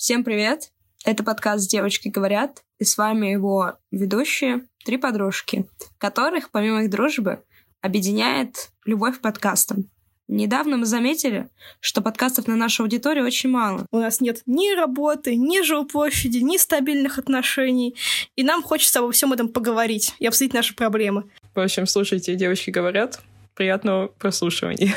[0.00, 0.72] Всем привет!
[1.04, 7.44] Это подкаст «Девочки говорят», и с вами его ведущие, три подружки, которых, помимо их дружбы,
[7.82, 9.90] объединяет любовь к подкастам.
[10.26, 11.50] Недавно мы заметили,
[11.80, 13.84] что подкастов на нашу аудиторию очень мало.
[13.90, 17.94] У нас нет ни работы, ни жилплощади, ни стабильных отношений.
[18.36, 21.30] И нам хочется обо всем этом поговорить и обсудить наши проблемы.
[21.54, 23.20] В общем, слушайте, девочки говорят.
[23.54, 24.94] Приятного прослушивания.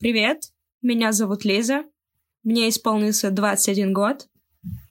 [0.00, 0.50] Привет,
[0.82, 1.84] меня зовут Лиза.
[2.44, 4.28] Мне исполнился 21 год,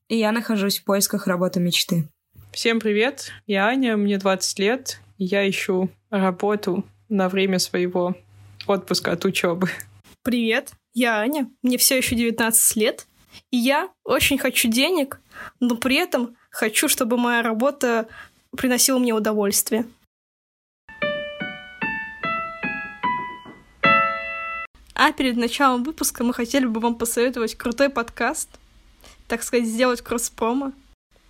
[0.07, 2.09] и я нахожусь в поисках работы мечты.
[2.52, 8.16] Всем привет, я Аня, мне 20 лет, и я ищу работу на время своего
[8.66, 9.70] отпуска от учебы.
[10.23, 13.05] Привет, я Аня, мне все еще 19 лет,
[13.52, 15.21] и я очень хочу денег,
[15.59, 18.07] но при этом хочу, чтобы моя работа
[18.57, 19.85] приносила мне удовольствие.
[25.05, 28.48] А перед началом выпуска мы хотели бы вам посоветовать крутой подкаст,
[29.27, 30.71] так сказать, сделать кросс-промо.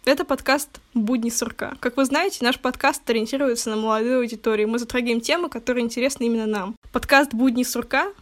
[0.06, 1.74] Это подкаст «Будни сурка».
[1.80, 4.68] Как вы знаете, наш подкаст ориентируется на молодую аудиторию.
[4.68, 6.76] Мы затрагиваем темы, которые интересны именно нам.
[6.92, 8.14] Подкаст «Будни сурка»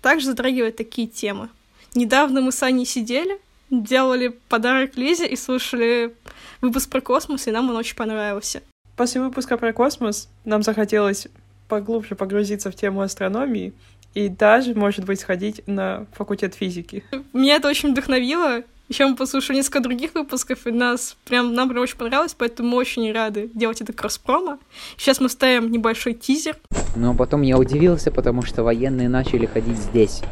[0.00, 1.50] также затрагивает такие темы.
[1.94, 3.38] Недавно мы с Аней сидели,
[3.68, 6.16] делали подарок Лизе и слушали
[6.62, 8.62] выпуск про космос, и нам он очень понравился.
[8.96, 11.28] После выпуска про космос нам захотелось
[11.68, 13.74] поглубже погрузиться в тему астрономии
[14.14, 17.04] и даже, может быть, сходить на факультет физики.
[17.32, 21.82] Меня это очень вдохновило, еще мы послушали несколько других выпусков, и нас прям, нам прям
[21.82, 24.58] очень понравилось, поэтому мы очень рады делать это кросс-промо.
[24.98, 26.56] Сейчас мы ставим небольшой тизер.
[26.94, 30.22] Но потом я удивился, потому что военные начали ходить здесь.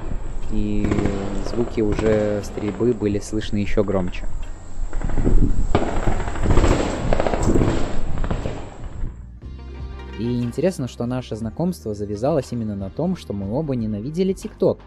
[0.52, 0.86] И
[1.48, 4.26] звуки уже стрельбы были слышны еще громче.
[10.22, 14.78] И интересно, что наше знакомство завязалось именно на том, что мы оба ненавидели ТикТок.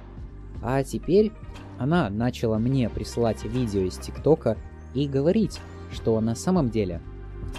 [0.64, 1.34] А теперь
[1.78, 4.56] она начала мне присылать видео из ТикТока
[4.94, 5.60] и говорить,
[5.92, 7.02] что на самом деле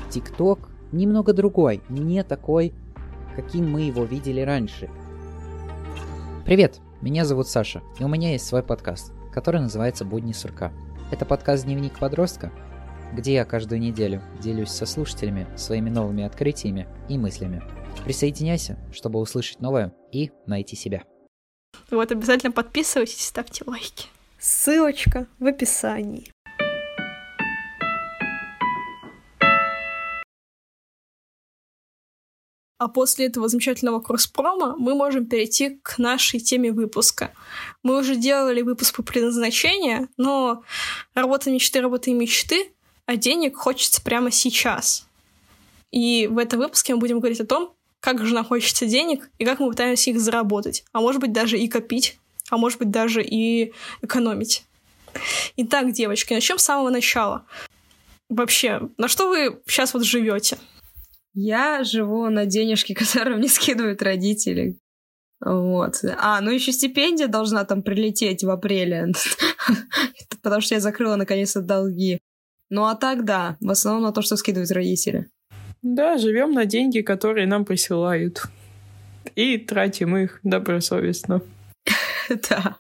[0.09, 2.73] ТикТок немного другой, не такой,
[3.35, 4.89] каким мы его видели раньше.
[6.47, 10.73] Привет, меня зовут Саша, и у меня есть свой подкаст, который называется «Будни сурка».
[11.11, 12.51] Это подкаст «Дневник подростка»,
[13.15, 17.63] где я каждую неделю делюсь со слушателями своими новыми открытиями и мыслями.
[18.05, 21.05] Присоединяйся, чтобы услышать новое и найти себя.
[21.91, 24.09] Вот, обязательно подписывайтесь, ставьте лайки.
[24.39, 26.31] Ссылочка в описании.
[32.79, 37.33] А после этого замечательного курс-промо мы можем перейти к нашей теме выпуска.
[37.83, 40.63] Мы уже делали выпуск по предназначению, но
[41.15, 42.75] работа мечты, работа и мечты,
[43.07, 45.07] а денег хочется прямо сейчас.
[45.91, 49.45] И в этом выпуске мы будем говорить о том, как же нам хочется денег и
[49.45, 52.19] как мы пытаемся их заработать, а может быть даже и копить,
[52.51, 53.73] а может быть даже и
[54.03, 54.65] экономить.
[55.57, 57.47] Итак, девочки, начнем с самого начала.
[58.29, 60.59] Вообще, на что вы сейчас вот живете?
[61.33, 64.79] Я живу на денежки, которые мне скидывают родители.
[65.41, 65.97] Вот.
[66.19, 69.13] А, ну еще стипендия должна там прилететь в апреле,
[70.43, 72.19] потому что я закрыла наконец-то долги.
[72.71, 75.29] Ну а так, да, в основном на то, что скидывают родители.
[75.83, 78.43] Да, живем на деньги, которые нам присылают.
[79.37, 81.43] И тратим их добросовестно.
[82.51, 82.77] Да,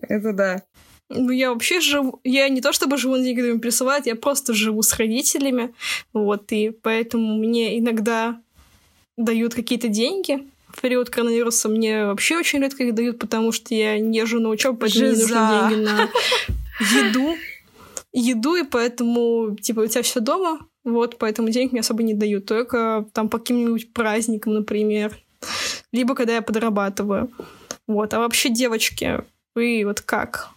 [0.00, 0.62] это да.
[1.10, 2.20] Ну, я вообще живу...
[2.24, 5.74] Я не то чтобы живу на деньги, которые присылают, я просто живу с родителями.
[6.14, 8.40] Вот, и поэтому мне иногда
[9.18, 10.48] дают какие-то деньги.
[10.68, 14.48] В период коронавируса мне вообще очень редко их дают, потому что я не езжу на
[14.48, 16.08] учебу, поэтому мне нужны деньги на
[16.80, 17.36] еду.
[18.12, 22.46] Еду, и поэтому, типа, у тебя все дома, вот, поэтому денег мне особо не дают,
[22.46, 25.16] только там по каким-нибудь праздникам, например,
[25.92, 27.30] либо когда я подрабатываю.
[27.86, 29.22] Вот, а вообще, девочки,
[29.54, 30.50] вы вот как?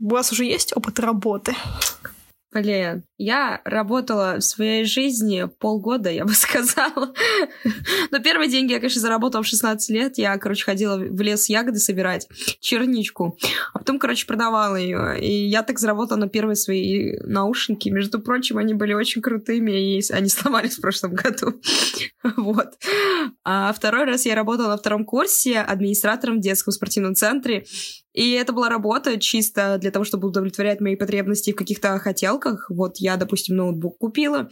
[0.00, 1.54] У вас уже есть опыт работы?
[2.52, 7.14] Блин, я работала в своей жизни полгода, я бы сказала.
[8.10, 10.18] Но первые деньги я, конечно, заработала в 16 лет.
[10.18, 12.28] Я, короче, ходила в лес ягоды собирать,
[12.60, 13.38] черничку.
[13.72, 15.18] А потом, короче, продавала ее.
[15.18, 17.88] И я так заработала на первые свои наушники.
[17.88, 21.60] Между прочим, они были очень крутыми, и они сломались в прошлом году.
[22.36, 22.74] Вот.
[23.44, 27.64] А второй раз я работала на втором курсе администратором в детском спортивном центре.
[28.12, 32.66] И это была работа чисто для того, чтобы удовлетворять мои потребности в каких-то хотелках.
[32.68, 34.50] Вот я, допустим, ноутбук купила,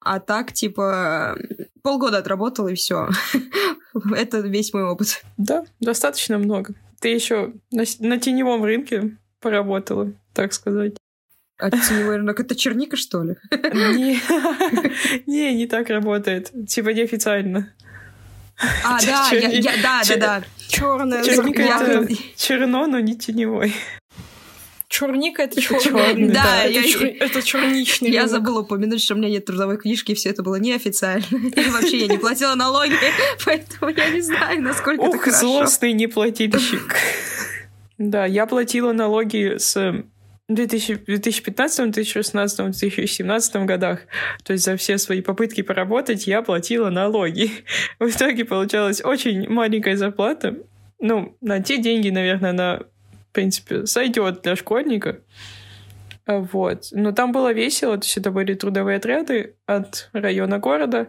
[0.00, 1.36] а так, типа,
[1.82, 3.08] полгода отработала, и все.
[4.16, 5.22] это весь мой опыт.
[5.36, 6.74] Да, достаточно много.
[7.00, 10.96] Ты еще на, на теневом рынке поработала, так сказать.
[11.58, 13.36] А теневой рынок это черника, что ли?
[15.26, 16.52] Не, не так работает.
[16.68, 17.72] Типа неофициально.
[18.84, 19.30] А, да,
[19.82, 20.44] да, да, да.
[20.68, 23.74] Черная Черника это черно, но не теневой.
[24.88, 26.28] Черника это черный.
[26.28, 26.62] Да, да.
[26.64, 28.10] я- это, чер- это черничный.
[28.10, 31.24] Я забыла упомянуть, что у меня нет трудовой книжки, и все это было неофициально.
[31.30, 32.94] И вообще я не платила налоги,
[33.44, 35.40] поэтому я не знаю, насколько это хорошо.
[35.40, 36.94] злостный неплательщик.
[37.98, 40.04] Да, я платила налоги с
[40.48, 44.00] 2000 2015, 2016, 2017 годах.
[44.44, 47.50] То есть за все свои попытки поработать я платила налоги.
[47.98, 50.56] В итоге получалась очень маленькая зарплата.
[51.00, 52.80] Ну, на те деньги, наверное, она,
[53.30, 55.18] в принципе, сойдет для школьника.
[56.26, 56.88] А, Вот.
[56.90, 61.06] Но там было весело, то есть это были трудовые отряды от района города,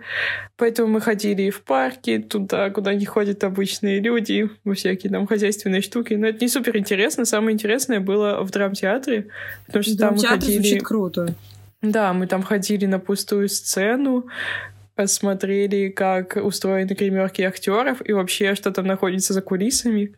[0.57, 5.81] поэтому мы ходили в парки, туда, куда не ходят обычные люди, во всякие там хозяйственные
[5.81, 6.13] штуки.
[6.13, 7.25] Но это не супер интересно.
[7.25, 9.27] Самое интересное было в драмтеатре,
[9.65, 10.57] потому что там мы ходили...
[10.57, 11.35] звучит круто.
[11.81, 14.27] Да, мы там ходили на пустую сцену,
[14.95, 20.15] посмотрели, как устроены гримерки актеров и вообще, что там находится за кулисами.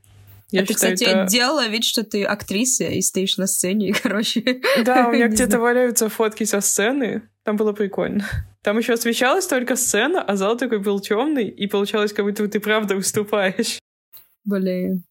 [0.51, 3.89] Я А ты, считаю, кстати, это- делала вид, что ты актриса и стоишь на сцене,
[3.89, 4.61] и, короче...
[4.83, 7.21] Да, у меня где-то валяются фотки со сцены.
[7.43, 8.25] Там было прикольно.
[8.63, 12.59] Там еще освещалась только сцена, а зал такой был темный, и получалось, как будто ты
[12.59, 13.79] правда выступаешь.
[14.43, 15.03] Блин.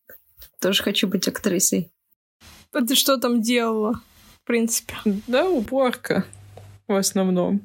[0.61, 1.91] Тоже хочу быть актрисой.
[2.73, 4.03] А ты что там делала,
[4.43, 4.95] в принципе?
[5.27, 6.27] Да, уборка
[6.89, 7.61] в основном.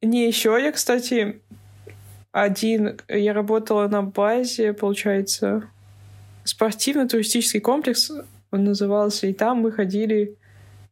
[0.00, 1.40] Не еще я, кстати,
[2.30, 2.98] один...
[3.08, 5.68] Я работала на базе, получается,
[6.44, 8.10] спортивно-туристический комплекс
[8.50, 10.36] он назывался, и там мы ходили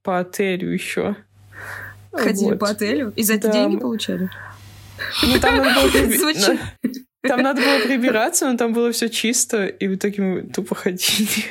[0.03, 1.17] по отелю еще.
[2.13, 2.59] Ходили Вот.
[2.59, 3.13] по отелю?
[3.17, 4.31] И за это Да, деньги получали?
[5.23, 6.61] Ну, там надо было Звучит.
[7.23, 11.45] Там надо было прибираться, но там было все чисто, и в итоге мы тупо ходили.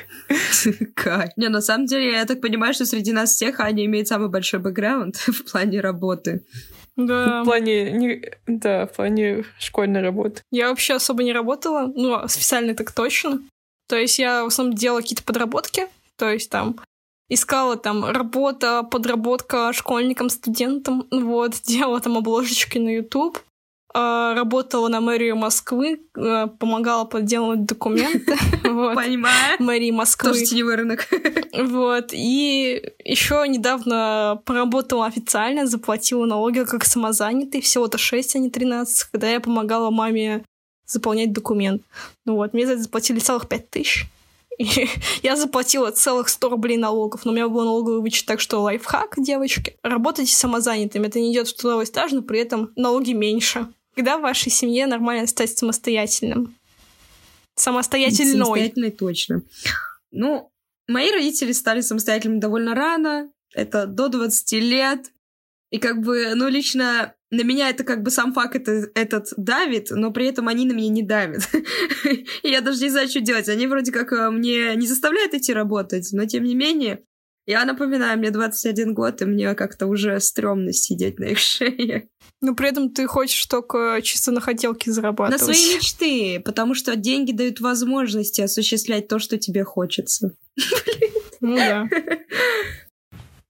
[0.96, 1.30] Кайф.
[1.36, 4.60] Не, на самом деле, я так понимаю, что среди нас всех Аня имеет самый большой
[4.60, 6.44] бэкграунд в плане работы.
[6.96, 7.44] Да.
[7.44, 10.42] В плане, не, да, в плане школьной работы.
[10.52, 13.40] Я вообще особо не работала, ну, официально так точно.
[13.90, 16.80] То есть я в основном делала какие-то подработки, то есть там
[17.28, 23.40] искала там работа, подработка школьникам, студентам, вот, делала там обложечки на YouTube,
[23.92, 29.56] а, работала на мэрию Москвы, а, помогала подделывать документы, Понимаю.
[29.58, 30.34] мэрии Москвы.
[30.34, 31.08] Тоже теневой рынок.
[31.52, 32.10] Вот.
[32.14, 39.30] И еще недавно поработала официально, заплатила налоги как самозанятый, всего-то 6, а не 13, когда
[39.30, 40.46] я помогала маме
[40.90, 41.84] заполнять документ.
[42.26, 44.06] Ну вот, мне за это заплатили целых 5 тысяч.
[44.58, 44.90] И
[45.24, 49.16] я заплатила целых 100 рублей налогов, но у меня был налоговый вычет, так что лайфхак,
[49.18, 49.78] девочки.
[49.84, 53.68] Работайте самозанятыми, это не идет в трудовой стаж, но при этом налоги меньше.
[53.96, 56.56] Когда в вашей семье нормально стать самостоятельным?
[57.56, 58.34] Самостоятельной.
[58.34, 59.42] Самостоятельной точно.
[60.12, 60.50] Ну,
[60.88, 63.30] мои родители стали самостоятельными довольно рано.
[63.54, 65.12] Это до 20 лет.
[65.72, 69.92] И как бы, ну, лично на меня это как бы сам факт это, этот давит,
[69.92, 71.48] но при этом они на меня не давят.
[72.44, 73.48] И я даже не знаю, что делать.
[73.50, 77.04] Они вроде как э, мне не заставляют идти работать, но тем не менее,
[77.46, 82.10] я напоминаю, мне 21 год, и мне как-то уже стрёмно сидеть на их шее.
[82.42, 85.42] Но при этом ты хочешь только чисто на хотелке На зарабатывать.
[85.44, 90.36] свои мечты, потому что деньги дают возможности осуществлять то, что тебе хочется.
[91.42, 91.88] Ну да.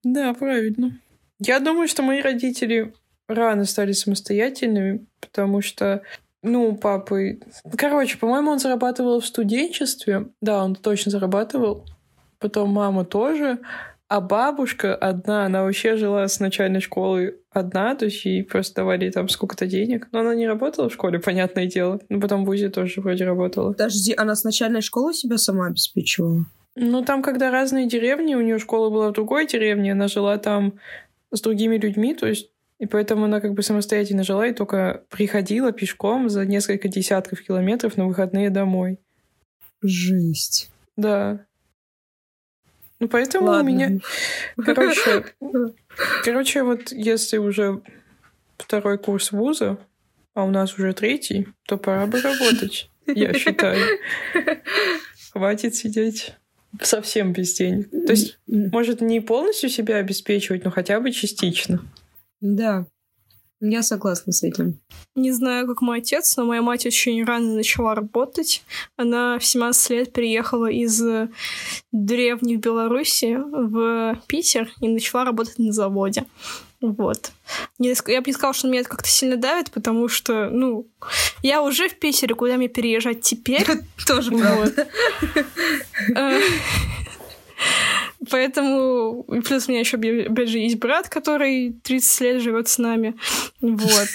[0.03, 0.99] Да, правильно.
[1.39, 2.93] Я думаю, что мои родители
[3.29, 6.01] рано стали самостоятельными, потому что,
[6.43, 7.39] ну, папы...
[7.77, 10.27] Короче, по-моему, он зарабатывал в студенчестве.
[10.41, 11.85] Да, он точно зарабатывал.
[12.39, 13.59] Потом мама тоже.
[14.07, 19.11] А бабушка одна, она вообще жила с начальной школы одна, то есть ей просто давали
[19.11, 20.07] там сколько-то денег.
[20.11, 21.99] Но она не работала в школе, понятное дело.
[22.09, 23.73] Но потом в ВУЗе тоже вроде работала.
[23.73, 26.45] Подожди, она с начальной школы себя сама обеспечивала?
[26.75, 30.79] Ну, там, когда разные деревни, у нее школа была в другой деревне, она жила там
[31.31, 35.71] с другими людьми, то есть и поэтому она как бы самостоятельно жила и только приходила
[35.71, 38.99] пешком за несколько десятков километров на выходные домой.
[39.81, 40.71] Жесть.
[40.95, 41.45] Да.
[42.99, 43.69] Ну, поэтому у Ладно.
[43.69, 43.99] меня...
[44.65, 45.25] Короче,
[46.23, 47.81] короче, вот если уже
[48.57, 49.77] второй курс вуза,
[50.33, 53.99] а у нас уже третий, то пора бы работать, я считаю.
[55.31, 56.33] Хватит сидеть
[56.81, 57.89] совсем без денег.
[57.89, 61.81] То есть, может, не полностью себя обеспечивать, но хотя бы частично.
[62.41, 62.87] Да,
[63.61, 64.79] я согласна с этим.
[65.15, 68.63] Не знаю, как мой отец, но моя мать очень рано начала работать.
[68.95, 71.29] Она в 17 лет приехала из э,
[71.91, 76.25] деревни в Беларуси в Питер и начала работать на заводе.
[76.79, 77.33] Вот.
[77.77, 80.87] Я бы не сказала, что меня это как-то сильно давит, потому что, ну,
[81.43, 83.67] я уже в Питере, куда мне переезжать теперь?
[84.07, 84.87] Тоже правда.
[88.29, 93.15] Поэтому, плюс у меня еще, опять же, есть брат, который 30 лет живет с нами.
[93.61, 94.07] Вот.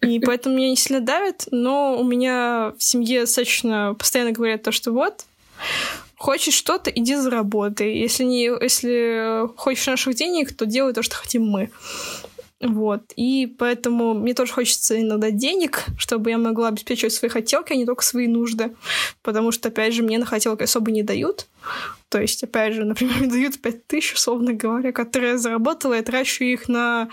[0.00, 4.72] И поэтому меня не сильно давит, но у меня в семье достаточно постоянно говорят то,
[4.72, 5.24] что вот,
[6.16, 7.96] хочешь что-то, иди заработай.
[7.98, 11.70] Если, не, если хочешь наших денег, то делай то, что хотим мы.
[12.60, 13.02] Вот.
[13.16, 17.84] И поэтому мне тоже хочется иногда денег, чтобы я могла обеспечивать свои хотелки, а не
[17.84, 18.74] только свои нужды.
[19.22, 21.48] Потому что, опять же, мне на хотелки особо не дают.
[22.12, 26.02] То есть, опять же, например, мне дают 5 тысяч, условно говоря, которые я заработала, я
[26.02, 27.08] трачу их на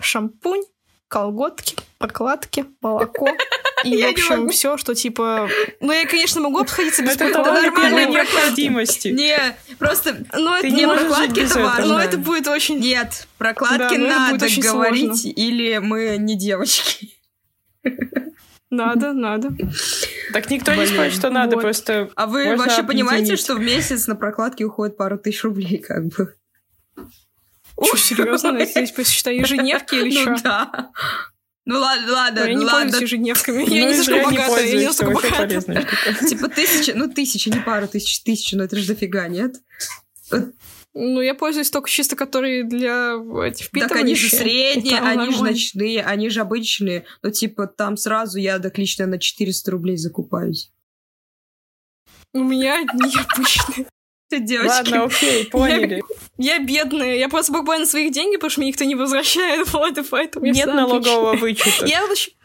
[0.00, 0.64] шампунь,
[1.06, 3.28] колготки, прокладки, молоко.
[3.84, 5.48] И, в общем, все, что типа...
[5.80, 9.08] Ну, я, конечно, могу обходиться без Это нормальной необходимости.
[9.08, 10.24] Не, просто...
[10.32, 11.86] Ну, это не прокладки, это важно.
[11.86, 12.78] Но это будет очень...
[12.78, 17.10] Нет, прокладки надо говорить, или мы не девочки.
[18.72, 19.50] Надо, надо.
[20.32, 22.10] Так никто не спорит, что надо, просто...
[22.16, 26.34] А вы вообще понимаете, что в месяц на прокладки уходит пару тысяч рублей, как бы?
[27.82, 28.64] Что, серьезно?
[28.64, 30.30] Здесь посчитай ежедневки или что?
[30.30, 30.90] Ну да.
[31.64, 32.80] Ну ладно, ладно, я не ладно.
[32.80, 33.70] пользуюсь ежедневками.
[33.72, 35.60] Я не слишком богатая, я не настолько богатая.
[36.28, 39.56] Типа тысяча, ну тысяча, не пару тысяч, тысячу, но это же дофига, нет?
[40.94, 43.14] Ну, я пользуюсь только чисто, которые для
[43.46, 47.06] этих Так они же средние, они же ночные, они же обычные.
[47.22, 50.70] Ну, типа, там сразу я так лично на 400 рублей закупаюсь.
[52.34, 53.86] У меня одни обычные
[54.40, 54.68] девочки.
[54.68, 56.02] Ладно, окей, поняли.
[56.38, 57.16] Я, я бедная.
[57.16, 59.68] Я просто покупаю на своих деньги, потому что мне никто не возвращает.
[59.72, 61.86] Вот, и поэтому Нет налогового вычета.
[61.86, 62.02] Я,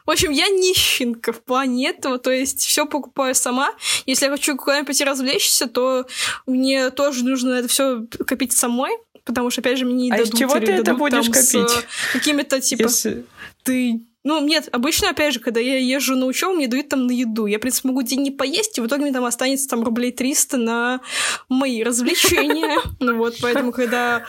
[0.07, 3.73] в общем, я нищенка в плане этого, то есть все покупаю сама.
[4.05, 6.07] Если я хочу куда-нибудь пойти развлечься, то
[6.45, 8.91] мне тоже нужно это все копить самой,
[9.25, 10.33] потому что, опять же, мне не а дадут.
[10.33, 11.85] из чего ты это будешь копить?
[12.13, 13.25] какими-то, типа, Если...
[13.63, 17.11] ты ну, нет, обычно, опять же, когда я езжу на учебу, мне дают там на
[17.11, 17.45] еду.
[17.45, 20.11] Я, в принципе, могу день не поесть, и в итоге мне там останется там рублей
[20.11, 20.99] 300 на
[21.47, 22.77] мои развлечения.
[22.99, 24.25] Ну вот, поэтому, когда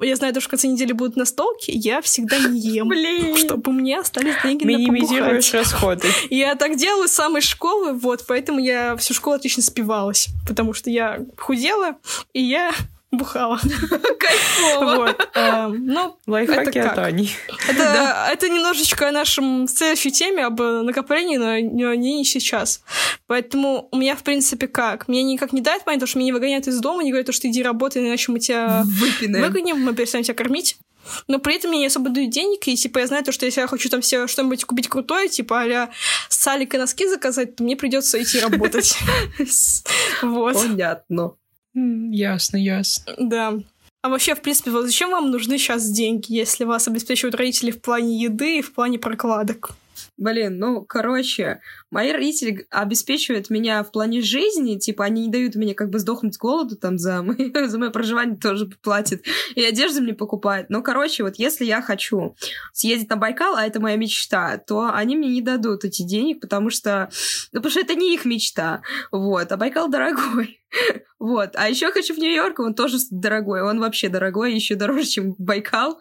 [0.00, 2.88] я знаю, что в конце недели будут настолки, я всегда не ем.
[2.88, 3.36] Блин.
[3.36, 6.08] Чтобы мне остались деньги на Минимизируешь расходы.
[6.30, 10.28] Я так делаю с самой школы, вот, поэтому я всю школу отлично спивалась.
[10.46, 11.96] Потому что я худела,
[12.32, 12.72] и я
[13.12, 13.60] бухала.
[14.18, 14.96] Кайфово.
[14.96, 15.28] Вот.
[15.34, 17.30] Эм, ну, Лайфхаки от Ани.
[17.68, 22.82] Это, это немножечко о нашем следующей теме, об накоплении, но не, не сейчас.
[23.26, 25.08] Поэтому у меня, в принципе, как?
[25.08, 27.48] Мне никак не дают понять, потому что меня не выгоняют из дома, не говорят, что
[27.48, 29.44] иди работай, иначе мы тебя Выпинаем.
[29.44, 30.78] выгоним, мы перестанем тебя кормить.
[31.26, 33.60] Но при этом мне не особо дают денег, и, типа, я знаю то, что если
[33.60, 35.90] я хочу там себе что-нибудь купить крутое, типа, а
[36.28, 38.96] салик и носки заказать, то мне придется идти работать.
[40.22, 40.54] Вот.
[40.54, 41.32] Понятно.
[41.74, 43.14] Ясно, ясно.
[43.18, 43.58] Да.
[44.02, 47.80] А вообще, в принципе, вот зачем вам нужны сейчас деньги, если вас обеспечивают родители в
[47.80, 49.76] плане еды и в плане прокладок?
[50.18, 51.60] Блин, ну, короче,
[51.90, 56.34] мои родители обеспечивают меня в плане жизни, типа, они не дают мне как бы сдохнуть
[56.34, 59.22] с голоду там за, мои, за мое проживание тоже платят,
[59.54, 60.68] и одежду мне покупают.
[60.68, 62.34] Но, короче, вот если я хочу
[62.72, 66.70] съездить на Байкал, а это моя мечта, то они мне не дадут эти денег, потому
[66.70, 67.08] что,
[67.52, 70.61] ну, потому что это не их мечта, вот, а Байкал дорогой.
[71.18, 71.50] Вот.
[71.54, 73.62] А еще хочу в Нью-Йорк, он тоже дорогой.
[73.62, 76.00] Он вообще дорогой, еще дороже, чем Байкал.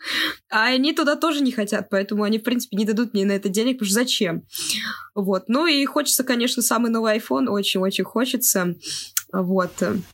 [0.49, 3.47] А они туда тоже не хотят, поэтому они, в принципе, не дадут мне на это
[3.47, 4.47] денег, потому что зачем?
[5.13, 5.43] Вот.
[5.47, 8.75] Ну и хочется, конечно, самый новый iPhone, очень-очень хочется.
[9.31, 9.71] Вот.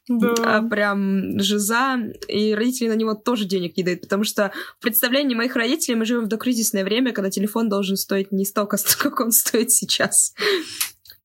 [0.09, 0.33] Да.
[0.43, 1.97] А, прям жиза.
[2.27, 6.05] И родители на него тоже денег не дают, потому что в представлении моих родителей мы
[6.05, 10.33] живем в докризисное время, когда телефон должен стоить не столько, сколько он стоит сейчас.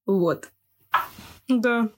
[0.07, 0.49] Вот.
[1.49, 1.91] Да.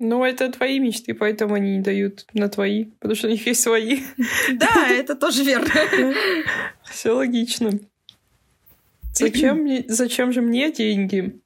[0.00, 3.60] Ну, это твои мечты, поэтому они не дают на твои, потому что у них есть
[3.60, 4.00] свои.
[4.54, 5.68] Да, это тоже верно.
[6.84, 7.72] Все логично.
[9.12, 11.40] Зачем, мне, зачем же мне деньги?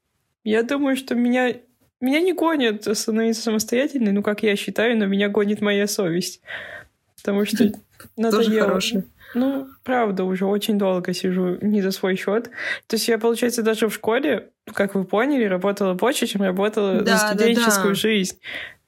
[0.44, 1.56] Я думаю, что меня,
[2.00, 6.42] меня не гонят становиться самостоятельной, ну, как я считаю, но меня гонит моя совесть.
[7.16, 7.72] Потому что
[8.16, 8.44] надоело.
[8.44, 9.04] Тоже хорошее.
[9.34, 12.50] Ну, правда, уже очень долго сижу не за свой счет.
[12.86, 17.16] То есть я, получается, даже в школе, как вы поняли, работала больше, чем работала Да,
[17.16, 18.00] за да, студенческую да.
[18.00, 18.38] жизнь.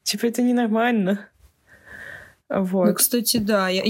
[0.03, 1.29] Типа, это ненормально.
[2.49, 2.89] Вот.
[2.89, 3.69] Ну, кстати, да.
[3.69, 3.83] Я...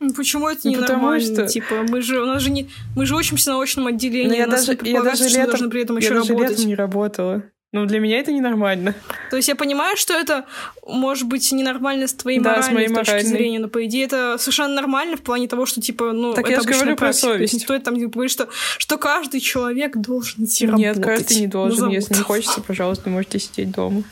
[0.00, 1.24] Ну, Почему это Ну, не потому нормально?
[1.34, 4.34] что- Типа, мы же, у нас же не, мы же учимся на очном отделении, Но
[4.34, 6.50] я даже, я даже летом, при этом я еще даже работать.
[6.52, 7.42] летом не работала.
[7.72, 8.94] Ну, для меня это ненормально.
[9.30, 10.44] То есть я понимаю, что это
[10.86, 13.30] может быть ненормально с твоей Да, с моей точки моральной.
[13.30, 16.52] зрения, но по идее это совершенно нормально в плане того, что типа, ну, Так это
[16.52, 17.26] я же говорю про практика.
[17.28, 17.54] То совесть.
[17.54, 21.26] не стоит там говорить, что, что каждый человек должен идти Нет, работать.
[21.26, 21.86] каждый не должен.
[21.86, 24.02] Ну, Если не хочется, пожалуйста, можете сидеть дома.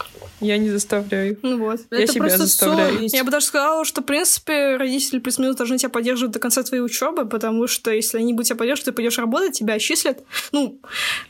[0.41, 1.39] Я не заставляю.
[1.43, 1.81] Ну вот.
[1.91, 2.95] Я это себя просто заставляю.
[2.95, 3.15] совесть.
[3.15, 6.83] Я бы даже сказала, что, в принципе, родители плюс-минус должны тебя поддерживать до конца твоей
[6.83, 10.19] учебы, потому что если они будут тебя поддерживать, ты пойдешь работать, тебя отчислят.
[10.53, 10.81] Ну,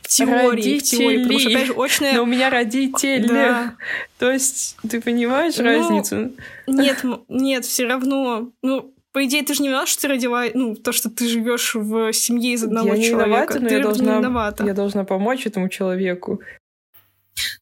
[0.01, 1.23] в теории, в теории.
[1.23, 2.13] Потому что, опять же, очная...
[2.15, 3.27] Но у меня родители.
[3.27, 3.75] Да.
[4.17, 6.31] То есть, ты понимаешь Ну, разницу?
[6.67, 8.51] Нет, нет, все равно.
[8.61, 11.75] Ну, по идее, ты же не виноват, что ты родила, ну, то, что ты живешь
[11.75, 13.27] в семье из одного я не человека.
[13.27, 14.65] виновата, но ты я не должна, виновата.
[14.65, 16.39] я должна помочь этому человеку.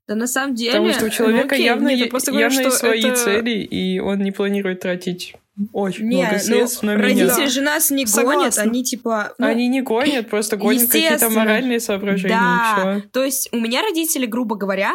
[0.08, 0.72] Да на самом деле...
[0.72, 3.52] Потому что у человека ну, окей, явно, я просто говорю, явно что свои это- цели,
[3.52, 5.36] и он не планирует тратить
[5.74, 7.26] очень Не, много ну, средств на меня.
[7.26, 8.64] родители же нас не гонят, Согласна.
[8.64, 9.34] они типа...
[9.38, 13.02] ну, Они не гонят, просто гонят какие-то моральные соображения Да.
[13.12, 14.94] То есть у меня родители, грубо говоря,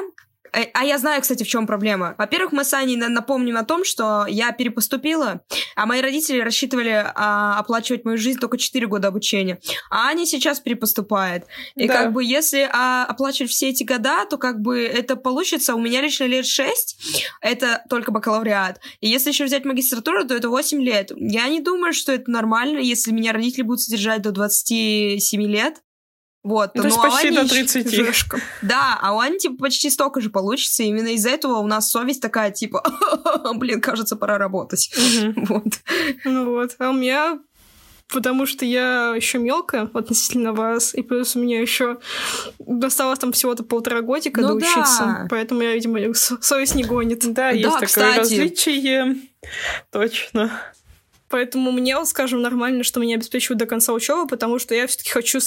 [0.56, 2.14] э, а я знаю, кстати, в чем проблема.
[2.18, 5.40] Во-первых, мы с Аней на- напомним о том, что я перепоступила,
[5.76, 9.58] а мои родители рассчитывали а, оплачивать мою жизнь только 4 года обучения.
[9.90, 11.44] А Аня сейчас перепоступает.
[11.74, 11.94] И Да.
[11.94, 16.00] как бы если а, оплачивать все эти года, то как бы это получится у меня
[16.00, 16.96] лично лет 6,
[17.40, 18.80] это только бакалавриат.
[19.00, 21.12] И если еще взять магистратуру, то это 8 лет.
[21.16, 25.76] Я не думаю, что это нормально, если меня родители будут содержать до 27 лет.
[26.44, 27.90] Вот, Ну, то есть почти Ани до ещё- 30.
[27.90, 28.38] Жешка.
[28.62, 30.82] да, а у Ани, типа, почти столько же получится.
[30.82, 32.82] и Именно из-за этого у нас совесть такая, типа,
[33.54, 34.90] блин, кажется, пора работать.
[34.96, 35.44] Мгм.
[35.48, 35.64] Вот.
[36.24, 36.76] Ну вот.
[36.78, 37.38] А у меня
[38.08, 41.98] потому что я еще мелкая относительно вас, и плюс у меня еще
[42.58, 45.26] досталось там всего-то полтора годика Ну доучиться, да.
[45.30, 47.20] поэтому я, видимо, со- совесть не гонит.
[47.32, 48.18] Да, есть такое кстати.
[48.18, 49.16] различие.
[49.90, 50.50] Точно.
[51.34, 55.40] Поэтому мне, скажем, нормально, что меня обеспечивают до конца учебы, потому что я все-таки хочу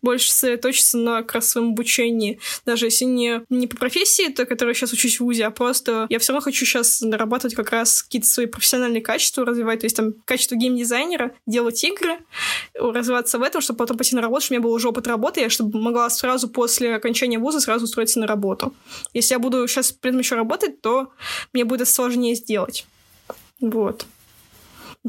[0.00, 2.38] больше сосредоточиться на как раз своем обучении.
[2.64, 6.06] Даже если не, не по профессии, то, которой я сейчас учусь в ВУЗе, а просто
[6.08, 9.96] я все равно хочу сейчас нарабатывать как раз какие-то свои профессиональные качества, развивать, то есть
[9.96, 12.18] там качество геймдизайнера, делать игры,
[12.74, 15.40] развиваться в этом, чтобы потом пойти на работу, чтобы у меня был уже опыт работы,
[15.40, 18.72] я чтобы могла сразу после окончания вуза сразу устроиться на работу.
[19.14, 21.08] Если я буду сейчас при этом еще работать, то
[21.52, 22.86] мне будет это сложнее сделать.
[23.60, 24.06] Вот.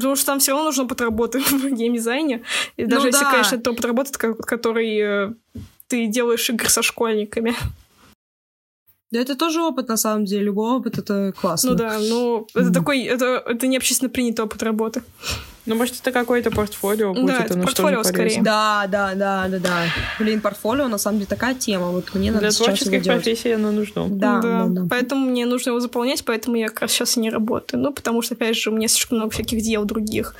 [0.00, 2.42] Потому что там все равно нужен опыт работы в геймдизайне.
[2.76, 3.30] И даже Ну если, да.
[3.30, 5.32] конечно, это опыт работы, ко- который э,
[5.88, 7.54] ты делаешь игры со школьниками.
[9.12, 10.44] Да это тоже опыт, на самом деле.
[10.44, 11.70] Любой опыт— это классно.
[11.70, 15.02] Ну да, ну это такой, это, это не общественно принятый опыт работы.
[15.66, 18.42] Ну, может, это какое-то портфолио будет, это оно портфолио скорее.
[18.42, 19.84] Да, да, да, да, да.
[20.18, 21.90] Блин, портфолио, на самом деле, такая тема.
[21.90, 24.08] Вот мне надо Для творческих профессий оно нужно.
[24.08, 24.86] Да, да, да.
[24.88, 27.82] Поэтому мне нужно его заполнять, поэтому я как раз сейчас и не работаю.
[27.82, 30.34] Ну, потому что, опять же, у меня слишком много всяких дел других.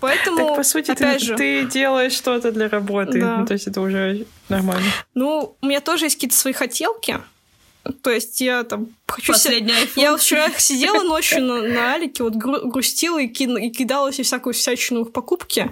[0.00, 3.20] Поэтому, Так, по сути, ты, опять же, ты делаешь что-то для работы.
[3.20, 3.38] Да.
[3.38, 4.86] Ну, то есть это уже нормально.
[5.14, 7.18] ну, у меня тоже есть какие-то свои хотелки.
[8.02, 9.26] То есть я там хочу...
[9.26, 10.00] се- Последний iPhone.
[10.00, 14.24] Я вчера сидела ночью на, на Алике, вот гру- грустила и, кин- и кидала себе
[14.24, 15.70] всякую всячину в покупки.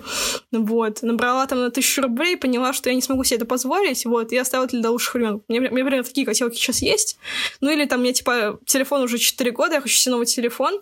[0.51, 1.03] Вот.
[1.03, 4.05] Набрала там на тысячу рублей, поняла, что я не смогу себе это позволить.
[4.07, 4.33] Вот.
[4.33, 5.43] И оставила для лучших времен.
[5.49, 7.19] У меня примерно такие хотелки сейчас есть.
[7.61, 10.81] Ну или там мне, типа, телефон уже 4 года, я хочу себе новый телефон,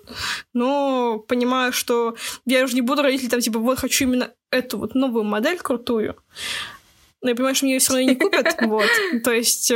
[0.53, 4.95] но понимаю, что я уже не буду родителей там, типа, вот хочу именно эту вот
[4.95, 6.17] новую модель крутую.
[7.21, 8.57] Но я понимаю, что мне ее все равно не купят.
[8.67, 8.87] Вот.
[9.25, 9.73] То есть...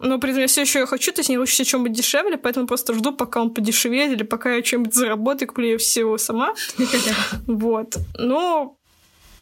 [0.00, 2.66] но при этом я все еще ее хочу, то есть не себе чем-нибудь дешевле, поэтому
[2.66, 6.54] просто жду, пока он подешевеет, или пока я чем-нибудь заработаю, куплю ее всего сама.
[7.46, 7.96] Вот.
[8.18, 8.78] Но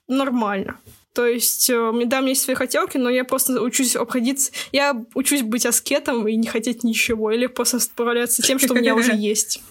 [0.09, 0.79] нормально.
[1.15, 4.53] То есть, э, да, у меня есть свои хотелки, но я просто учусь обходиться...
[4.73, 8.77] Я учусь быть аскетом и не хотеть ничего, или просто справляться с тем, что у
[8.77, 9.63] меня уже есть.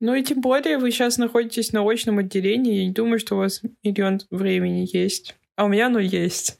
[0.00, 2.76] Ну и тем более вы сейчас находитесь на очном отделении.
[2.76, 5.34] Я не думаю, что у вас миллион времени есть.
[5.56, 6.58] А у меня оно есть.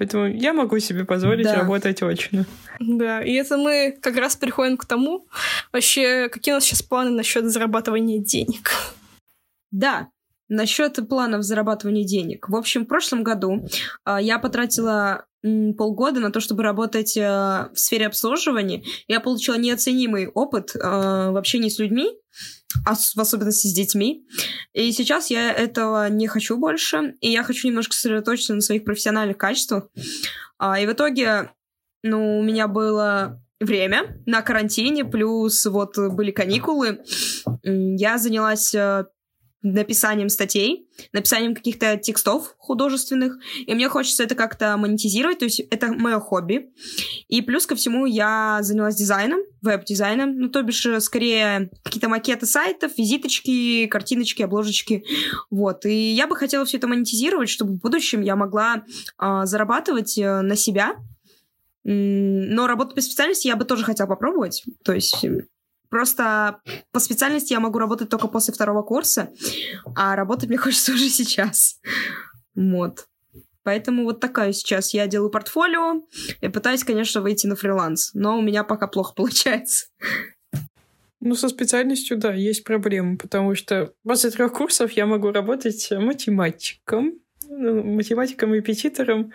[0.00, 1.56] Поэтому я могу себе позволить Да.
[1.56, 2.46] работать очно.
[2.78, 5.26] Да, и это мы как раз переходим к тому,
[5.74, 8.70] вообще, какие у нас сейчас планы насчет зарабатывания денег.
[9.70, 10.08] Да,
[10.48, 12.48] насчет планов зарабатывания денег.
[12.48, 13.68] В общем, в прошлом году
[14.04, 15.26] а, я потратила
[15.76, 18.82] полгода на то, чтобы работать а, в сфере обслуживания.
[19.06, 22.10] Я получила неоценимый опыт а, в общении с людьми,
[22.84, 24.26] в особенности с детьми.
[24.72, 29.38] И сейчас я этого не хочу больше, и я хочу немножко сосредоточиться на своих профессиональных
[29.38, 29.88] качествах.
[30.58, 31.50] А, и в итоге,
[32.02, 37.02] ну, у меня было время на карантине, плюс вот были каникулы.
[37.62, 39.06] Я занялась а,
[39.62, 45.88] написанием статей, написанием каких-то текстов художественных, и мне хочется это как-то монетизировать, то есть это
[45.92, 46.70] мое хобби.
[47.28, 52.46] И плюс ко всему я занялась дизайном, веб-дизайном, ну, то бишь, э, скорее, какие-то макеты
[52.46, 55.04] сайтов, визиточки, картиночки, обложечки,
[55.50, 55.84] вот.
[55.84, 58.84] И я бы хотела все это монетизировать, чтобы в будущем я могла
[59.18, 60.96] а, зарабатывать э, на себя,
[61.82, 65.24] но работу по специальности я бы тоже хотела попробовать, то есть...
[65.90, 66.60] Просто
[66.92, 69.30] по специальности я могу работать только после второго курса,
[69.96, 71.80] а работать мне хочется уже сейчас.
[72.54, 73.06] Вот.
[73.62, 74.94] Поэтому вот такая сейчас.
[74.94, 76.02] Я делаю портфолио
[76.40, 79.86] и пытаюсь, конечно, выйти на фриланс, но у меня пока плохо получается.
[81.22, 87.12] Ну, со специальностью, да, есть проблемы, потому что после трех курсов я могу работать математиком,
[87.46, 89.30] ну, математиком-репетитором,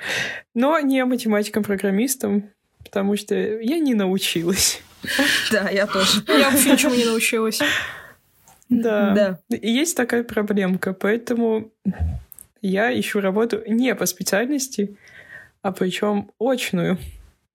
[0.55, 2.49] но не математиком-программистом,
[2.83, 4.81] потому что я не научилась.
[5.51, 6.23] Да, я тоже.
[6.27, 7.59] Я вообще ничего не научилась.
[8.69, 9.11] Да.
[9.13, 9.39] Да.
[9.49, 11.71] Есть такая проблемка, поэтому
[12.61, 14.97] я ищу работу не по специальности,
[15.61, 16.97] а причем очную.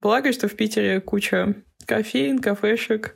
[0.01, 3.15] Благо, что в Питере куча кофеин, кафешек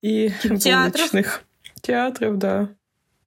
[0.00, 0.92] и Театров.
[0.92, 1.42] булочных
[1.82, 2.68] театров, да.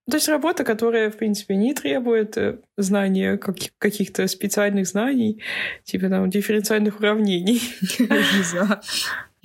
[0.09, 5.41] То есть работа, которая, в принципе, не требует э, знания как- каких-то специальных знаний,
[5.83, 7.61] типа там дифференциальных уравнений.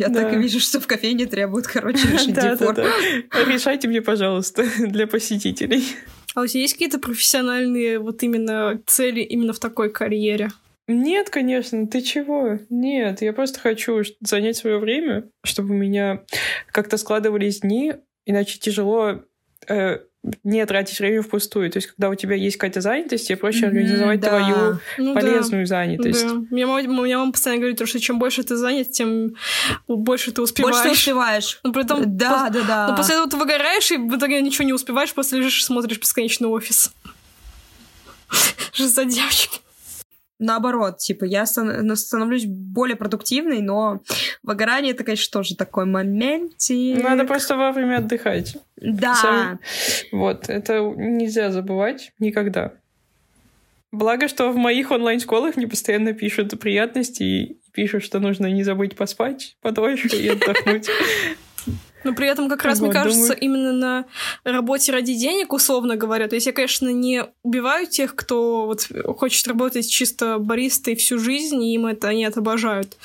[0.00, 0.34] Я так Да.
[0.34, 2.56] и вижу, что в кофейне требуют, короче, решить да.
[3.46, 5.84] Решайте мне, пожалуйста, для посетителей.
[6.34, 10.48] А у тебя есть какие-то профессиональные вот именно цели именно в такой карьере?
[10.88, 12.58] Нет, конечно, ты чего?
[12.70, 16.24] Нет, я просто хочу занять свое время, чтобы у меня
[16.72, 17.92] как-то складывались дни,
[18.24, 19.20] иначе тяжело
[19.68, 19.98] э,
[20.44, 21.70] не тратить время впустую.
[21.70, 24.28] То есть, когда у тебя есть какая-то занятость, тебе проще организовать да.
[24.28, 25.20] твою Ну да.
[25.20, 26.26] полезную занятость.
[26.26, 26.34] Да.
[26.50, 29.34] Меня мама, меня мама постоянно говорит, что чем больше ты занят, тем
[29.88, 30.76] больше ты успеваешь.
[30.76, 31.60] Больше ты успеваешь.
[31.64, 32.88] Но при этом Да, пос- да, да.
[32.88, 35.98] Но после этого ты выгораешь, и в итоге ничего не успеваешь, просто лежишь и смотришь
[35.98, 36.92] бесконечный офис.
[38.72, 39.60] Что за девочки?
[40.42, 44.00] Наоборот, типа, я стан- ну, становлюсь более продуктивной, но
[44.42, 47.02] выгорание это, конечно, тоже такой моментик.
[47.04, 48.56] Надо просто вовремя отдыхать.
[48.76, 49.14] Да.
[49.14, 49.60] Сам-
[50.12, 52.72] Вот, это нельзя забывать никогда.
[53.92, 58.96] Благо, что в моих онлайн-школах мне постоянно пишут приятности и пишут, что нужно не забыть
[58.96, 60.88] поспать подольше и отдохнуть.
[62.04, 64.04] Но при этом как раз, мне Вот, кажется, думаю- именно на
[64.44, 69.46] работе ради денег, условно говоря, то есть я, конечно, не убиваю тех, кто вот хочет
[69.46, 72.96] работать чисто баристой всю жизнь, и им это они это обожают.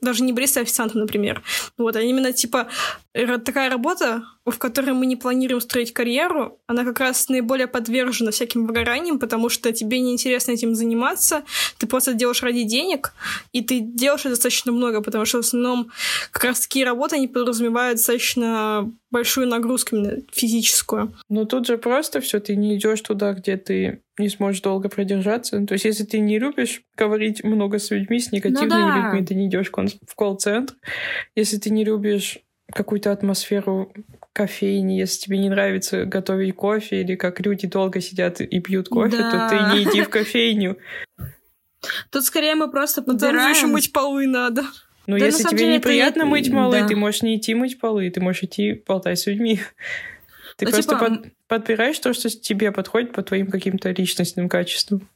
[0.00, 1.42] Даже не бариста, а официантом, например.
[1.78, 2.68] Вот, а именно, типа,
[3.44, 8.66] такая работа, в которой мы не планируем строить карьеру, она как раз наиболее подвержена всяким
[8.66, 11.42] выгораниям, потому что тебе неинтересно этим заниматься,
[11.78, 13.12] ты просто делаешь ради денег,
[13.52, 15.90] и ты делаешь это достаточно много, потому что в основном
[16.32, 21.14] как раз такие работы, они подразумевают достаточно большую нагрузку именно физическую.
[21.28, 25.64] Но тут же просто все, ты не идешь туда, где ты не сможешь долго продержаться.
[25.66, 28.96] То есть, если ты не любишь говорить много с людьми, с негативными да.
[28.96, 30.74] людьми, ты не идешь в колл-центр.
[31.36, 32.38] Если ты не любишь
[32.72, 33.92] какую-то атмосферу
[34.32, 39.16] кофейни, если тебе не нравится готовить кофе или как люди долго сидят и пьют кофе,
[39.18, 39.30] Да.
[39.30, 40.78] то ты не иди в кофейню.
[42.10, 43.70] Тут скорее мы просто Но там же еще подбираем.
[43.72, 44.62] мыть полы надо.
[45.06, 46.86] Но Да, если тебе деле, это неприятно и- мыть полы, да.
[46.86, 49.60] ты можешь не идти мыть полы, ты можешь идти болтать с людьми.
[50.58, 55.08] Ты Ну, просто типа, под- подбираешь то, что тебе подходит по твоим каким-то личностным качествам.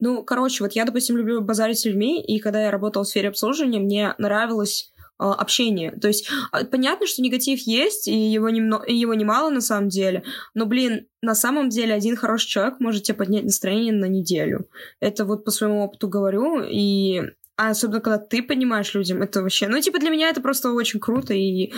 [0.00, 3.28] Ну, короче, вот я, допустим, люблю базарить с людьми, и когда я работала в сфере
[3.28, 5.92] обслуживания, мне нравилось э, общение.
[5.92, 8.82] То есть а, понятно, что негатив есть, и его, немно...
[8.86, 10.22] и его немало на самом деле,
[10.54, 14.66] но, блин, на самом деле один хороший человек может тебе поднять настроение на неделю.
[15.00, 17.22] Это вот по своему опыту говорю, и
[17.56, 19.66] а особенно когда ты понимаешь людям, это вообще...
[19.66, 21.72] Ну, типа, для меня это просто очень круто, и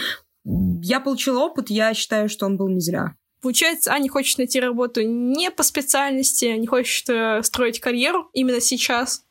[0.45, 3.15] я получила опыт, я считаю, что он был не зря.
[3.41, 9.25] Получается, Аня хочет найти работу не по специальности, не хочет э, строить карьеру именно сейчас.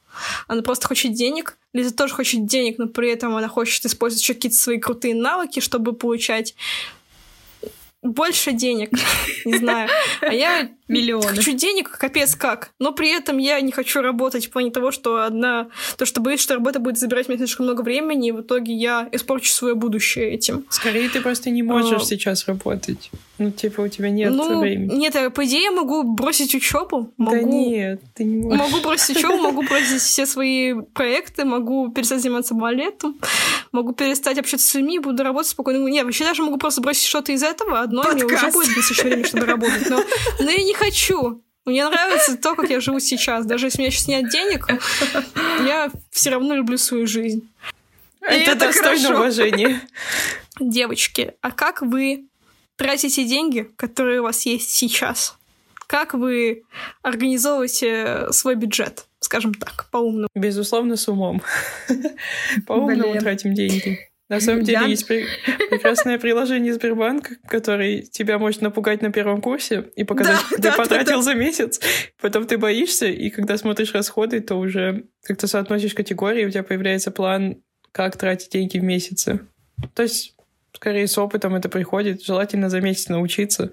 [0.47, 1.57] Она просто хочет денег.
[1.73, 5.59] Лиза тоже хочет денег, но при этом она хочет использовать еще какие-то свои крутые навыки,
[5.59, 6.55] чтобы получать
[8.01, 8.91] больше денег.
[9.43, 9.89] Не знаю.
[10.21, 11.35] А я Миллионы.
[11.35, 12.71] хочу денег, капец как.
[12.79, 15.67] Но при этом я не хочу работать в плане того, что одна...
[15.97, 19.09] То, что боюсь, что работа будет забирать мне слишком много времени, и в итоге я
[19.11, 20.65] испорчу свое будущее этим.
[20.69, 22.05] Скорее, ты просто не можешь А.
[22.05, 23.11] сейчас работать.
[23.39, 24.93] Ну, типа, у тебя нет ну, времени.
[24.95, 28.59] нет, по идее я могу бросить учебу, Да могу, нет, ты не можешь.
[28.59, 33.17] могу бросить учебу, могу бросить все свои проекты, могу перестать заниматься балетом,
[33.71, 35.87] могу перестать общаться с людьми, буду работать спокойно.
[35.87, 39.25] Нет, вообще даже могу просто бросить что-то из этого, одно, мне уже будет достаточно времени,
[39.25, 39.89] чтобы работать.
[39.89, 40.03] Но,
[40.39, 41.41] но я не хочу.
[41.65, 43.45] Мне нравится то, как я живу сейчас.
[43.45, 44.67] Даже если у меня сейчас нет денег,
[45.65, 47.47] я все равно люблю свою жизнь.
[48.21, 49.81] Это, это достойно уважения.
[50.59, 52.28] Девочки, а как вы
[52.79, 55.37] тратите деньги, которые у вас есть сейчас?
[55.87, 56.63] Как вы
[57.01, 60.27] организовываете свой бюджет, скажем так, по-умному?
[60.35, 61.41] Безусловно, с умом.
[62.67, 63.99] По-умному тратим деньги.
[64.29, 65.25] На самом деле Я- есть пре-
[65.71, 70.55] прекрасное приложение Сбербанк, которое тебя может напугать на первом курсе и показать, Да, что да,
[70.57, 71.81] ты да, потратил за месяц.
[72.21, 77.09] Потом ты боишься, и когда смотришь расходы, то уже как-то соотносишь категории, у тебя появляется
[77.09, 79.39] план, как тратить деньги в месяце.
[79.95, 80.35] То есть,
[80.79, 82.23] скорее, с опытом это приходит.
[82.23, 83.71] Желательно за месяц научиться.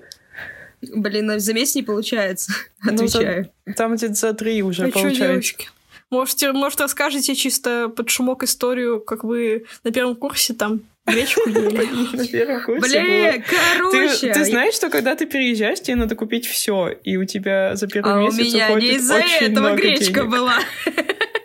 [0.82, 2.52] Блин, за месяц не получается.
[2.84, 3.50] Ну, за- Отвечаю.
[3.76, 5.26] Там где-то за три уже А чё, получается.
[5.28, 5.68] девочки?
[6.10, 12.16] Можете, может, расскажете чисто под шумок историю, как вы на первом курсе там гречку ели?
[12.16, 13.00] На первом курсе.
[13.00, 14.32] Блин, короче.
[14.32, 18.12] ты знаешь, что когда ты переезжаешь, тебе надо купить все, и у тебя за первый
[18.14, 20.30] а у месяц меня уходит не из-за очень этого много гречка денег.
[20.30, 20.58] была.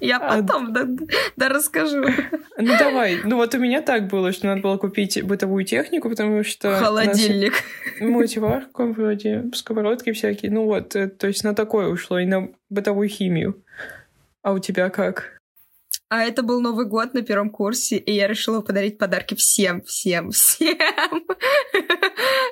[0.00, 0.86] Я А- потом да,
[1.36, 2.04] да расскажу.
[2.58, 6.44] Ну давай, ну вот у меня так было, что надо было купить бытовую технику, потому
[6.44, 6.76] что...
[6.76, 7.54] Холодильник.
[8.00, 13.08] Мультиварка вроде, сковородки всякие, ну вот, э, то есть на такое ушло, и на бытовую
[13.08, 13.62] химию.
[14.42, 15.37] А у тебя как?
[16.10, 20.30] А это был Новый год на первом курсе, и я решила подарить подарки всем, всем,
[20.32, 20.78] всем.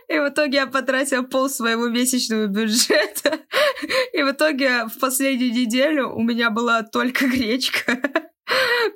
[0.08, 3.40] И в итоге я потратила пол своего месячного бюджета.
[4.12, 7.98] И в итоге в последнюю неделю у меня была только гречка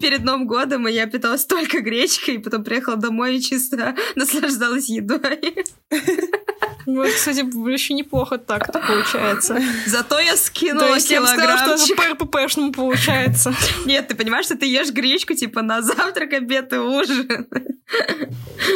[0.00, 4.88] перед Новым годом, и я питалась только гречкой, и потом приехала домой и чисто наслаждалась
[4.88, 5.64] едой.
[6.86, 9.60] Вот, кстати, еще неплохо так получается.
[9.86, 11.96] Зато я скинула То я бы сказала, что это килограммчик.
[11.96, 13.54] по РППшному получается.
[13.84, 17.46] Нет, ты понимаешь, что ты ешь гречку, типа, на завтрак, обед и ужин?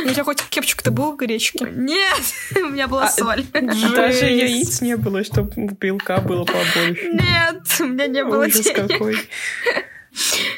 [0.05, 1.67] У тебя хоть кепчик-то был в гречке?
[1.75, 2.21] Нет,
[2.57, 3.45] у меня была А, соль.
[3.53, 4.23] Даже Жесть.
[4.43, 7.09] яиц не было, чтобы белка было побольше.
[7.11, 8.89] Нет, у меня не было Ужас денег.
[8.93, 9.17] какой.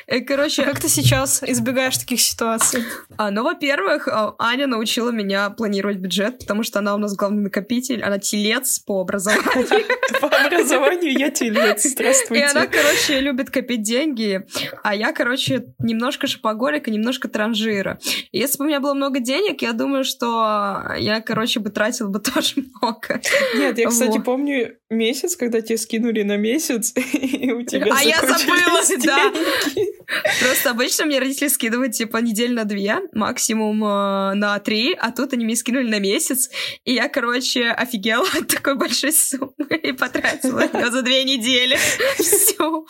[0.07, 2.85] Э, А Короче, как ты сейчас избегаешь таких ситуаций?
[3.17, 7.43] а, ну, во-первых, а, Аня научила меня планировать бюджет, потому что она у нас главный
[7.43, 9.67] накопитель, она телец по образованию.
[10.21, 11.85] По образованию я телец.
[11.85, 12.47] И Здравствуйте.
[12.47, 14.47] она, короче, любит копить деньги,
[14.83, 17.99] а я, короче, немножко шопоголик и немножко транжира.
[18.33, 22.09] И если бы у меня было много денег, я думаю, что я, короче, бы тратила
[22.09, 23.21] бы тоже много.
[23.57, 28.21] Нет, я, кстати, помню месяц, когда тебе скинули на месяц, и у тебя А я
[28.21, 29.33] забыла, да.
[29.33, 29.97] деньги.
[30.41, 35.33] Просто обычно мне родители скидывают, типа, неделю на две, максимум э, на три, а тут
[35.33, 36.51] они мне скинули на месяц,
[36.85, 41.77] и я, короче, офигела от такой большой суммы и потратила ее за две недели.
[42.19, 42.87] Все.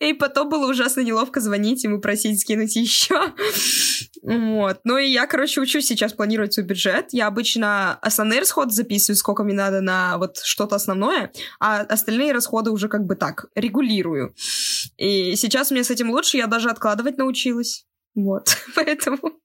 [0.00, 3.32] И потом было ужасно неловко звонить ему, просить скинуть еще.
[4.22, 4.80] Вот.
[4.84, 7.06] Ну и я, короче, учусь сейчас планировать свой бюджет.
[7.12, 11.27] Я обычно основные расходы записываю, сколько мне надо на вот что-то основное,
[11.60, 14.34] а остальные расходы уже как бы так, регулирую.
[14.96, 17.86] И сейчас мне с этим лучше, я даже откладывать научилась.
[18.14, 19.40] Вот, поэтому...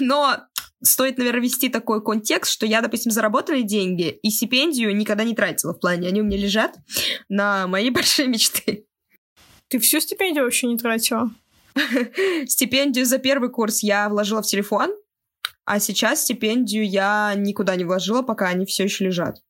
[0.00, 0.36] Но
[0.82, 5.74] стоит, наверное, ввести такой контекст, что я, допустим, заработанные деньги и стипендию никогда не тратила
[5.74, 6.08] в плане.
[6.08, 6.76] Они у меня лежат
[7.28, 8.86] на мои большие мечты.
[9.68, 11.30] Ты всю стипендию вообще не тратила?
[12.46, 14.90] Стипендию за первый курс я вложила в телефон,
[15.64, 19.42] а сейчас стипендию я никуда не вложила, пока они все еще лежат.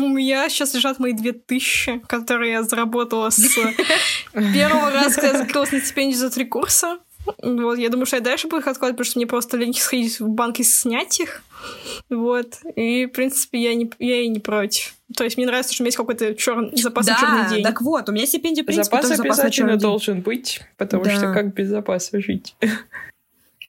[0.00, 3.40] У меня сейчас лежат мои две тысячи, которые я заработала с
[4.32, 6.98] первого раза, когда я закрылась на стипендию за три курса.
[7.42, 10.20] Вот, я думаю, что я дальше буду их откладывать, потому что мне просто лень сходить
[10.20, 11.42] в банк и снять их.
[12.10, 12.58] Вот.
[12.76, 14.94] И, в принципе, я, не, я и не против.
[15.16, 17.62] То есть мне нравится, что у меня есть какой-то черный запас на черный да, день.
[17.64, 19.80] так вот, у меня стипендия, в принципе, Запас тоже запас на обязательно черный день.
[19.80, 21.10] должен быть, потому Да.
[21.12, 22.54] что как без запаса жить?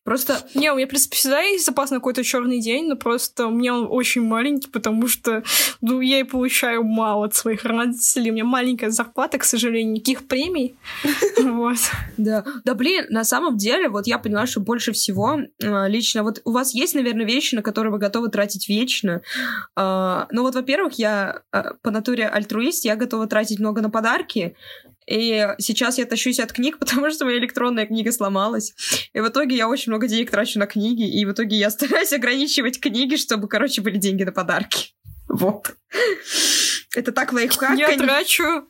[0.06, 3.48] Просто Не, у меня, в принципе, всегда есть запас на какой-то черный день, но просто
[3.48, 5.44] у меня он очень маленький, потому что
[5.82, 8.30] ну, я и получаю мало от своих родителей.
[8.30, 10.76] У меня маленькая зарплата, к сожалению, никаких премий.
[11.46, 11.78] Вот.
[12.18, 16.42] Да, да, блин, на самом деле, вот я поняла, что больше всего э, лично, вот
[16.44, 19.22] у вас есть, наверное, вещи, на которые вы готовы тратить вечно.
[19.76, 24.56] Э, ну вот, во-первых, я э, по натуре альтруист, я готова тратить много на подарки,
[25.08, 28.74] и сейчас я тащусь от книг, потому что моя электронная книга сломалась.
[29.14, 32.14] И в итоге я очень много денег трачу на книги, и в итоге я стараюсь
[32.14, 34.94] ограничивать книги, чтобы, короче, были деньги на подарки.
[35.28, 35.76] Вот.
[36.96, 37.78] Это так лайфхак.
[37.78, 38.08] Я конечно.
[38.08, 38.68] трачу...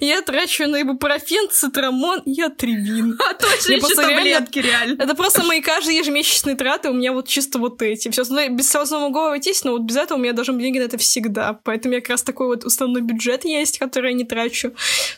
[0.00, 3.18] Я трачу на ибупрофен, цитрамон и атривин.
[3.18, 5.02] А точно Я еще таблетки, реально.
[5.02, 8.08] Это просто мои каждые ежемесячные траты, у меня вот чисто вот эти.
[8.10, 10.78] Все остальное без всего остального могу обойтись, но вот без этого у меня быть деньги
[10.78, 11.54] на это всегда.
[11.64, 14.72] Поэтому меня как раз такой вот уставной бюджет есть, который я не трачу.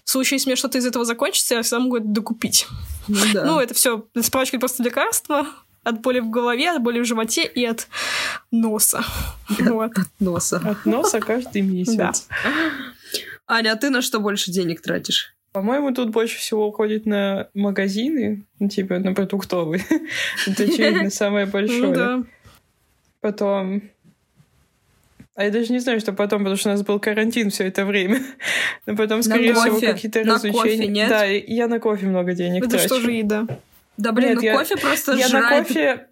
[0.05, 2.67] В случае, если у меня что-то из этого закончится, я всегда могу это докупить.
[3.09, 3.45] Ну, да.
[3.45, 5.47] Ну, это все справочка просто лекарства
[5.85, 7.89] от боли в голове, от боли в животе и от
[8.51, 9.05] носа.
[9.59, 9.93] Вот.
[10.21, 10.61] носа.
[10.65, 11.97] От носа каждый месяц.
[11.97, 12.13] Да.
[13.47, 15.35] Аня, а ты на что больше денег тратишь?
[15.53, 19.85] По-моему, тут больше всего уходит на магазины, ну, типа на продуктовые.
[20.47, 21.81] Это, очевидно, самое большое.
[21.83, 22.23] Ну да.
[23.21, 23.83] Потом...
[25.35, 27.87] А я даже не знаю, что потом, потому что у нас был карантин все это
[27.87, 28.21] время.
[28.85, 29.93] Но потом, скорее всего, кофе.
[29.95, 30.77] какие-то На развлечения.
[30.77, 31.09] кофе нет?
[31.09, 32.87] Да, и я на кофе много денег Это трачу.
[32.87, 33.47] что же еда?
[33.97, 35.67] Да блин, Нет, ну я- кофе просто Я на жрать.
[35.69, 36.07] кофе,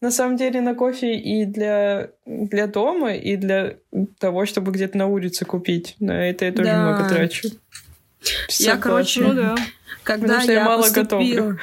[0.00, 3.76] на самом деле, на кофе и для, для дома, и для
[4.18, 5.96] того, чтобы где-то на улице купить.
[5.98, 6.82] На это я тоже Да.
[6.82, 7.48] много трачу.
[8.58, 9.54] Я, короче, Ну да.
[10.04, 11.58] Когда Потому что я мало поступила, готовлю.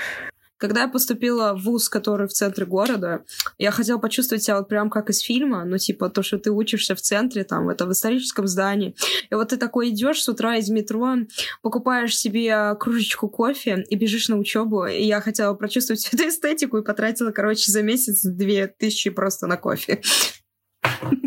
[0.60, 3.24] Когда я поступила в вуз, который в центре города,
[3.58, 6.96] я хотела почувствовать себя вот прям как из фильма, ну, типа, то, что ты учишься
[6.96, 8.94] в центре, там, это в историческом здании.
[9.30, 11.16] И вот ты такой идешь с утра из метро,
[11.62, 14.86] покупаешь себе кружечку кофе и бежишь на учебу.
[14.86, 19.48] И я хотела прочувствовать всю эту эстетику и потратила, короче, за месяц две тысячи просто
[19.48, 20.02] на кофе.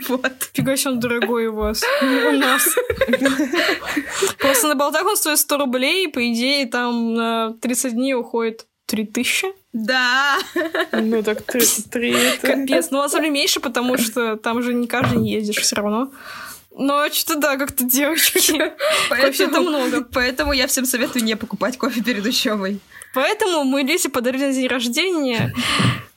[0.09, 0.51] Вот.
[0.53, 1.83] Фига себе он дорогой у вас.
[2.03, 2.68] У нас.
[4.38, 9.46] Просто на болтах он стоит 100 рублей, по идее, там на 30 дней уходит 3000.
[9.72, 10.38] Да.
[10.92, 12.46] Ну так три, три это...
[12.46, 12.88] Капец.
[12.90, 16.12] Ну, на самом деле меньше, потому что там же не каждый день ездишь все равно.
[16.76, 18.72] Ну, а что да, как-то девочки.
[19.09, 20.05] Кофе-то много.
[20.12, 22.81] Поэтому я всем советую не покупать кофе перед учебой.
[23.14, 25.55] Поэтому мы Лизе подарили на день рождения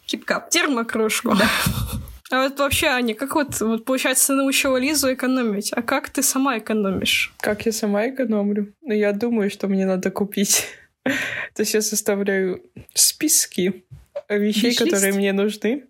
[0.05, 0.49] Кипкап.
[0.49, 1.33] термокружку.
[1.35, 1.49] Да.
[2.31, 6.23] А вот вообще, Аня, как вот, вот получается, ты научила Лизу экономить, а как ты
[6.23, 7.33] сама экономишь?
[7.39, 8.73] Как я сама экономлю?
[8.81, 10.65] Ну, я думаю, что мне надо купить.
[11.53, 12.63] То есть я составляю
[12.93, 13.85] списки
[14.29, 14.79] вещей, Виш-лист?
[14.79, 15.83] которые мне нужны.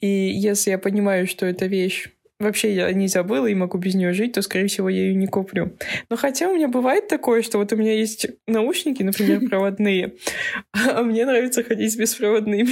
[0.00, 2.08] И если я понимаю, что эта вещь
[2.38, 5.26] вообще я не забыла и могу без нее жить, то, скорее всего, я ее не
[5.26, 5.76] куплю.
[6.08, 10.14] Но хотя у меня бывает такое, что вот у меня есть наушники, например, проводные,
[10.72, 12.68] а мне нравится ходить с беспроводными.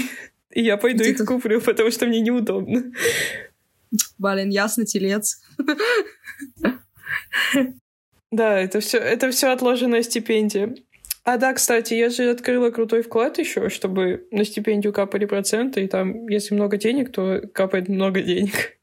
[0.53, 2.91] И я пойду их куплю, потому что мне неудобно.
[4.19, 5.43] Блин, ясно, телец.
[8.31, 10.75] Да, это все, это все отложенная стипендия.
[11.29, 15.87] А да, кстати, я же открыла крутой вклад еще, чтобы на стипендию капали проценты, и
[15.87, 18.79] там, если много денег, то капает много денег.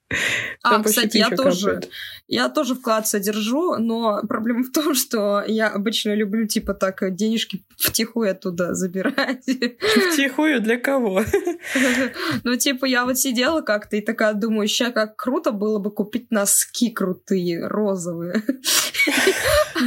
[0.62, 1.90] А, Там кстати, я тоже, капает.
[2.28, 7.64] я тоже вклад содержу, но проблема в том, что я обычно люблю, типа, так, денежки
[7.80, 9.46] втихую оттуда забирать.
[10.12, 11.24] Втихую для кого?
[12.44, 16.30] Ну, типа, я вот сидела как-то и такая думаю, ща как круто было бы купить
[16.30, 18.44] носки крутые, розовые.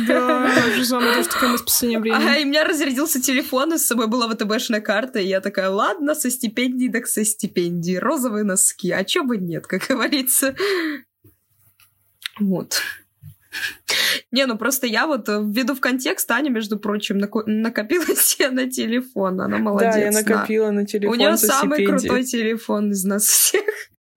[0.06, 2.40] Да, же самое тоже такое расписание А, времени.
[2.40, 6.14] и у меня разрядился телефон, и с собой была ВТБшная карта, и я такая, ладно,
[6.14, 10.54] со стипендией, так со стипендией, розовые носки, а чё бы нет, как говорится.
[12.40, 12.80] Вот.
[14.30, 18.50] Не, ну просто я вот э, введу в контекст, Аня, между прочим, нако- накопила себе
[18.50, 19.94] на телефон, она молодец.
[19.94, 20.20] Да, я на.
[20.22, 23.64] накопила на телефон У нее самый крутой телефон из нас всех.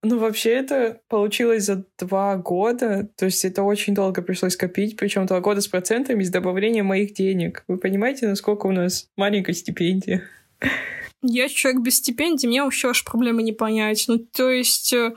[0.04, 3.08] Ну, вообще, это получилось за два года.
[3.16, 7.14] То есть это очень долго пришлось копить, причем два года с процентами, с добавлением моих
[7.14, 7.64] денег.
[7.68, 10.24] Вы понимаете, насколько у нас маленькая стипендия?
[11.24, 14.06] Я человек без стипендии, мне вообще ваши проблемы не понять.
[14.08, 15.14] Ну, то есть, э,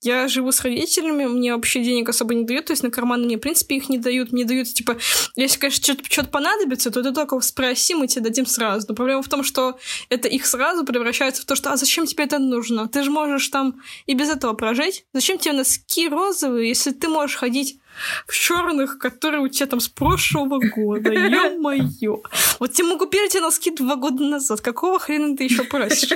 [0.00, 3.36] я живу с родителями, мне вообще денег особо не дают, то есть на карманы мне,
[3.36, 4.30] в принципе, их не дают.
[4.30, 4.98] Мне дают, типа,
[5.34, 8.86] если, конечно, что-то, что-то понадобится, то ты только спроси, мы тебе дадим сразу.
[8.88, 9.76] Но проблема в том, что
[10.08, 12.86] это их сразу превращается в то, что «а зачем тебе это нужно?
[12.86, 15.04] Ты же можешь там и без этого прожить.
[15.12, 17.79] Зачем тебе носки розовые, если ты можешь ходить
[18.26, 21.12] в черных, которые у тебя там с прошлого года.
[21.12, 22.22] Ё-моё.
[22.58, 24.60] Вот тебе могу купили тебе носки два года назад.
[24.60, 26.10] Какого хрена ты еще просишь?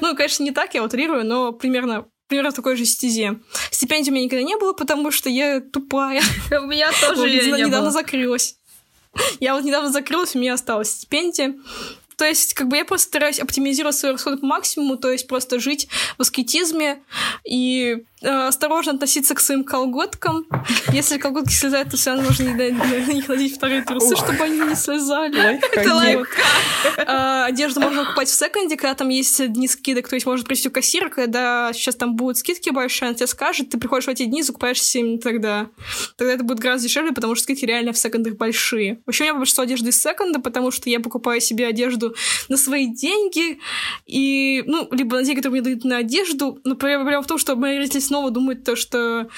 [0.00, 3.40] Ну, конечно, не так, я утрирую, но примерно примерно в такой же стезе.
[3.72, 6.22] Стипендий у меня никогда не было, потому что я тупая.
[6.52, 7.90] У меня тоже Вот, не недавно было.
[7.90, 8.56] закрылась.
[9.40, 11.56] Я вот недавно закрылась, у меня осталась стипендия.
[12.20, 15.58] То есть, как бы я просто стараюсь оптимизировать свои расходы по максимуму, то есть просто
[15.58, 16.98] жить в аскетизме
[17.46, 20.44] и э, осторожно относиться к своим колготкам.
[20.92, 24.60] Если колготки слезают, то все равно нужно не на них надеть вторые трусы, чтобы они
[24.60, 25.60] не слезали.
[25.76, 26.20] Лайфхаки.
[26.84, 27.06] Вот.
[27.06, 30.68] А, Одежду можно покупать в секонде, когда там есть дни скидок, то есть можно прийти
[30.68, 34.24] у кассира, когда сейчас там будут скидки большие, она тебе скажет, ты приходишь в эти
[34.24, 35.68] дни, закупаешься именно тогда.
[36.16, 39.00] Тогда это будет гораздо дешевле, потому что скидки реально в секондах большие.
[39.06, 42.09] Вообще у меня большинство одежды из секонда, потому что я покупаю себе одежду
[42.48, 43.58] на свои деньги,
[44.06, 47.56] и, ну, либо на деньги, которые мне дают на одежду, но проблема в том, что
[47.56, 49.28] мои родители снова думают то, что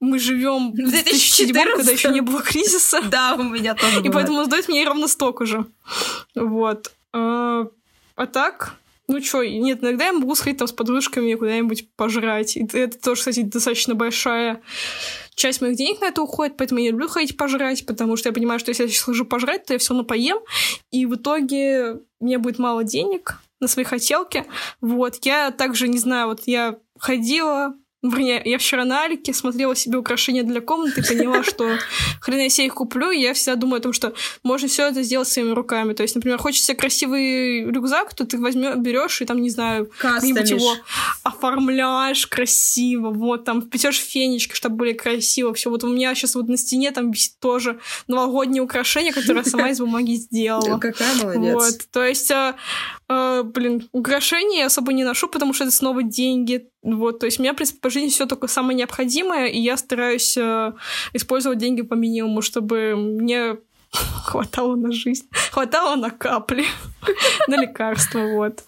[0.00, 3.00] мы живем в 2007 когда еще не было кризиса.
[3.02, 5.64] Да, у меня тоже И поэтому сдают мне ровно столько же.
[6.34, 6.90] Вот.
[7.12, 7.66] А,
[8.16, 8.74] а так,
[9.12, 12.56] ну чё, нет, иногда я могу сходить там с подружками куда-нибудь пожрать.
[12.56, 14.62] И это тоже, кстати, достаточно большая
[15.34, 18.58] часть моих денег на это уходит, поэтому я люблю ходить пожрать, потому что я понимаю,
[18.58, 20.38] что если я сейчас схожу пожрать, то я все равно поем,
[20.90, 24.44] и в итоге мне будет мало денег на свои хотелки.
[24.80, 29.96] Вот, я также, не знаю, вот я ходила, Вернее, я вчера на Алике смотрела себе
[29.96, 31.78] украшения для комнаты и поняла, что
[32.20, 34.12] хрен я себе их куплю, и я всегда думаю о том, что
[34.42, 35.92] можно все это сделать своими руками.
[35.92, 39.88] То есть, например, хочешь себе красивый рюкзак, то ты возьмешь, берешь и там, не знаю,
[39.98, 40.74] как-нибудь его
[41.22, 45.70] оформляешь красиво, вот, там, плетешь фенечки, чтобы были красиво, все.
[45.70, 49.68] Вот у меня сейчас вот на стене там висит тоже новогоднее украшение, которое я сама
[49.70, 50.78] из бумаги сделала.
[50.78, 51.54] Какая молодец.
[51.54, 52.56] Вот, то есть, а,
[53.08, 56.68] а, блин, украшения я особо не ношу, потому что это снова деньги.
[56.82, 59.76] Вот, то есть у меня, в принципе, по жизни все только самое необходимое, и я
[59.76, 60.74] стараюсь а,
[61.12, 63.56] использовать деньги по минимуму, чтобы мне
[64.24, 66.64] хватало на жизнь, хватало на капли,
[67.48, 68.64] на лекарства, вот.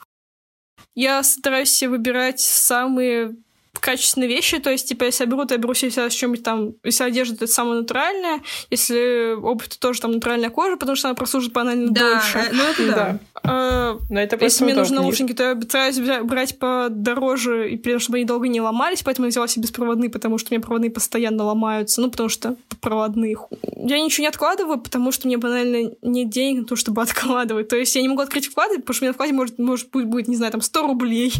[0.94, 3.34] Я стараюсь выбирать самые
[3.80, 6.74] качественные вещи, то есть, типа, если я беру, то я беру себе с чем-нибудь там,
[6.84, 11.08] если одежда, то это самое натуральное, если обувь, то тоже там натуральная кожа, потому что
[11.08, 12.38] она прослужит банально Да, дольше.
[12.38, 12.94] э, ну это да.
[12.94, 13.18] Да.
[13.46, 17.92] А, Но это если мне нужны наушники, то я стараюсь бра- брать подороже, и при
[17.92, 20.62] этом, чтобы они долго не ломались, поэтому я взяла себе беспроводные, потому что у меня
[20.62, 23.36] проводные постоянно ломаются, ну, потому что проводные.
[23.76, 27.68] Я ничего не откладываю, потому что мне банально нет денег на то, чтобы откладывать.
[27.68, 29.90] То есть я не могу открыть вклады, потому что у меня в вкладе может, может
[29.90, 31.32] быть, будет, не знаю, там 100 рублей.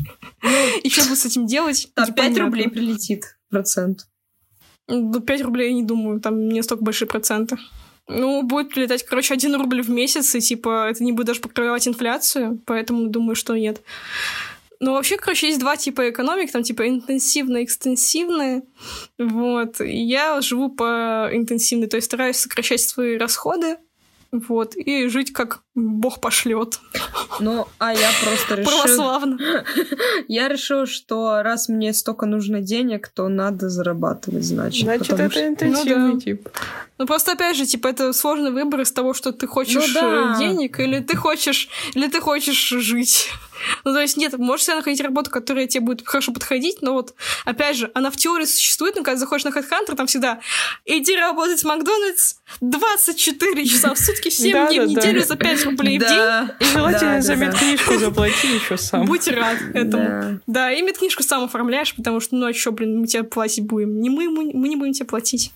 [0.82, 1.88] И что буду с этим делать?
[2.24, 2.44] 5 непонятно.
[2.44, 4.06] рублей прилетит процент.
[4.88, 7.56] Ну, 5 рублей, я не думаю, там не столько большие проценты.
[8.06, 11.88] Ну, будет прилетать, короче, 1 рубль в месяц, и, типа, это не будет даже покрывать
[11.88, 13.80] инфляцию, поэтому думаю, что нет.
[14.80, 18.64] Ну, вообще, короче, есть два типа экономик, там, типа, интенсивные и экстенсивные.
[19.18, 19.80] Вот.
[19.80, 23.78] И я живу по интенсивной, то есть стараюсь сокращать свои расходы,
[24.40, 26.80] вот, и жить как Бог пошлет.
[27.40, 28.82] Ну, а я просто решила...
[28.82, 29.38] Православно.
[30.28, 34.84] Я решила, что раз мне столько нужно денег, то надо зарабатывать, значит.
[34.84, 36.20] Значит, это что- интенсивный Ну да.
[36.20, 36.48] тип.
[36.98, 40.34] Ну, просто, опять же, типа, это сложный выбор из того, что ты хочешь Ну да.
[40.36, 43.30] э, денег, или ты хочешь, или ты хочешь жить.
[43.84, 47.14] Ну, то есть, нет, можешь себе находить работу, которая тебе будет хорошо подходить, но вот,
[47.44, 50.40] опять же, она в теории существует, но когда заходишь на HeadHunter, там всегда
[50.84, 55.64] иди работать в Макдональдс 24 часа в сутки, 7 Да, дней в неделю за 5
[55.64, 56.54] рублей в день.
[56.60, 59.06] И желательно за медкнижку заплати еще сам.
[59.06, 60.40] Будь рад этому.
[60.46, 60.72] Да.
[60.72, 64.00] И медкнижку сам оформляешь, потому что, ну, а что, блин, мы тебе платить будем?
[64.00, 65.52] Не мы, мы, мы не будем тебе платить.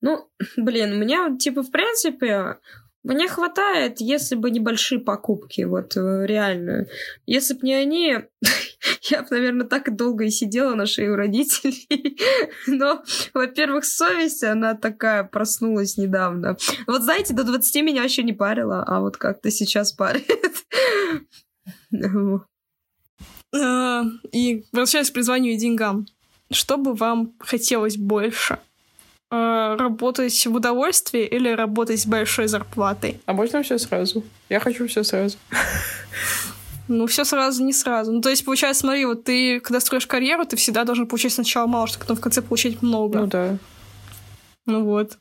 [0.00, 2.58] Ну, блин, у меня, типа, в принципе,
[3.06, 6.86] мне хватает, если бы небольшие покупки, вот э, реально.
[7.24, 8.18] Если бы не они,
[9.02, 12.18] я бы, наверное, так долго и сидела на шее у родителей.
[12.66, 16.56] Но, во-первых, совесть, она такая проснулась недавно.
[16.88, 20.26] Вот знаете, до 20 меня еще не парила, а вот как-то сейчас парит.
[23.54, 24.02] А,
[24.32, 26.06] И возвращаясь к призванию и деньгам,
[26.50, 28.58] что бы вам хотелось больше?
[29.30, 33.20] А, Работать в удовольствии или работать с большой зарплатой?
[33.26, 34.22] А можно все сразу?
[34.48, 35.36] Я хочу все сразу.
[36.88, 38.12] Ну, все сразу, не сразу.
[38.12, 41.66] Ну, то есть, получается, смотри, вот ты, когда строишь карьеру, ты всегда должен получать сначала
[41.66, 43.18] мало, чтобы потом в конце получать много.
[43.18, 43.58] Ну да.
[44.66, 45.18] Ну вот.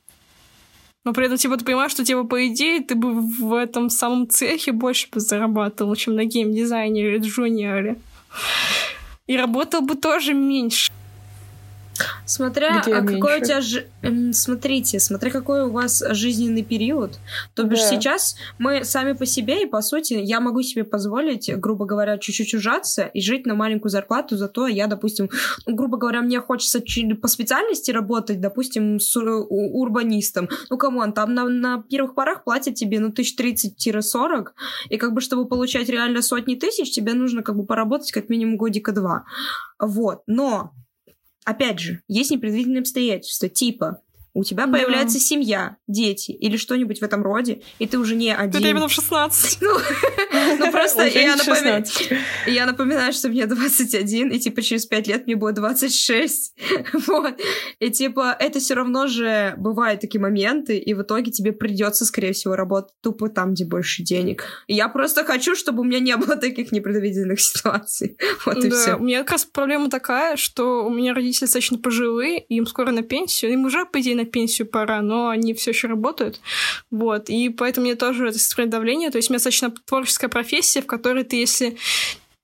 [1.05, 4.29] Но при этом, типа, ты понимаешь, что, типа, по идее, ты бы в этом самом
[4.29, 7.97] цехе больше бы зарабатывал, чем на геймдизайнере или джуниоре.
[9.27, 10.91] И работал бы тоже меньше.
[12.25, 13.45] Смотря, Где а какой у меньше?
[13.45, 13.61] тебя...
[13.61, 17.19] жи- м, Смотрите, смотря какой у вас жизненный период.
[17.53, 17.87] То бишь Да.
[17.89, 22.53] сейчас мы сами по себе, и по сути я могу себе позволить, грубо говоря, чуть-чуть
[22.53, 25.29] ужаться и жить на маленькую зарплату, зато я, допустим,
[25.65, 26.81] ну, грубо говоря, мне хочется
[27.21, 30.49] по специальности работать, допустим, с у- у- урбанистом.
[30.69, 34.53] Ну, come on, там на, на первых порах платят тебе, ну, тысяч 30-40,
[34.89, 38.57] и как бы, чтобы получать реально сотни тысяч, тебе нужно как бы поработать как минимум
[38.57, 39.25] годика два.
[39.79, 40.71] Вот, но
[41.45, 44.01] опять же, есть непредвиденные обстоятельства, типа
[44.35, 44.73] у тебя Да.
[44.73, 48.67] появляется семья, дети или что-нибудь в этом роде, и ты уже не Ты один.
[48.67, 49.57] именно в 16.
[49.61, 49.71] Ну,
[50.59, 52.11] ну, просто я, не напомя- 16.
[52.47, 56.53] я напоминаю, что мне 21, и типа через 5 лет мне будет 26.
[57.07, 57.33] Вот.
[57.79, 62.33] И типа это все равно же бывают такие моменты, и в итоге тебе придется, скорее
[62.33, 64.43] всего, работать тупо там, где больше денег.
[64.67, 68.17] Я просто хочу, чтобы у меня не было таких непредвиденных ситуаций.
[68.45, 68.95] Вот и Да, все.
[68.95, 73.01] у меня как раз проблема такая, что у меня родители достаточно пожилые, им скоро на
[73.01, 73.53] пенсию.
[73.53, 76.39] Им уже, по идее, на пенсию пора, но они все еще работают.
[76.91, 77.29] Вот.
[77.29, 79.09] И поэтому мне тоже это составляет давление.
[79.09, 81.77] То есть у меня достаточно творческая профессия, в которой ты, если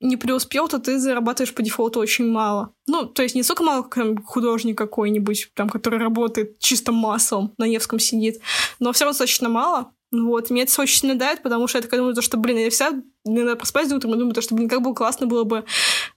[0.02, 2.74] не преуспел, то ты зарабатываешь по дефолту очень мало.
[2.88, 7.66] Ну, то есть не столько мало, как художник какой-нибудь, там, который работает чисто маслом, на
[7.66, 8.42] Невском сидит,
[8.80, 9.92] но все равно достаточно мало.
[10.12, 12.92] Вот, меня это очень давит, потому что я такая думаю, то, что, блин, я вся
[13.26, 15.64] иногда просыпаюсь утром и думаю, то, что, блин, как бы классно было бы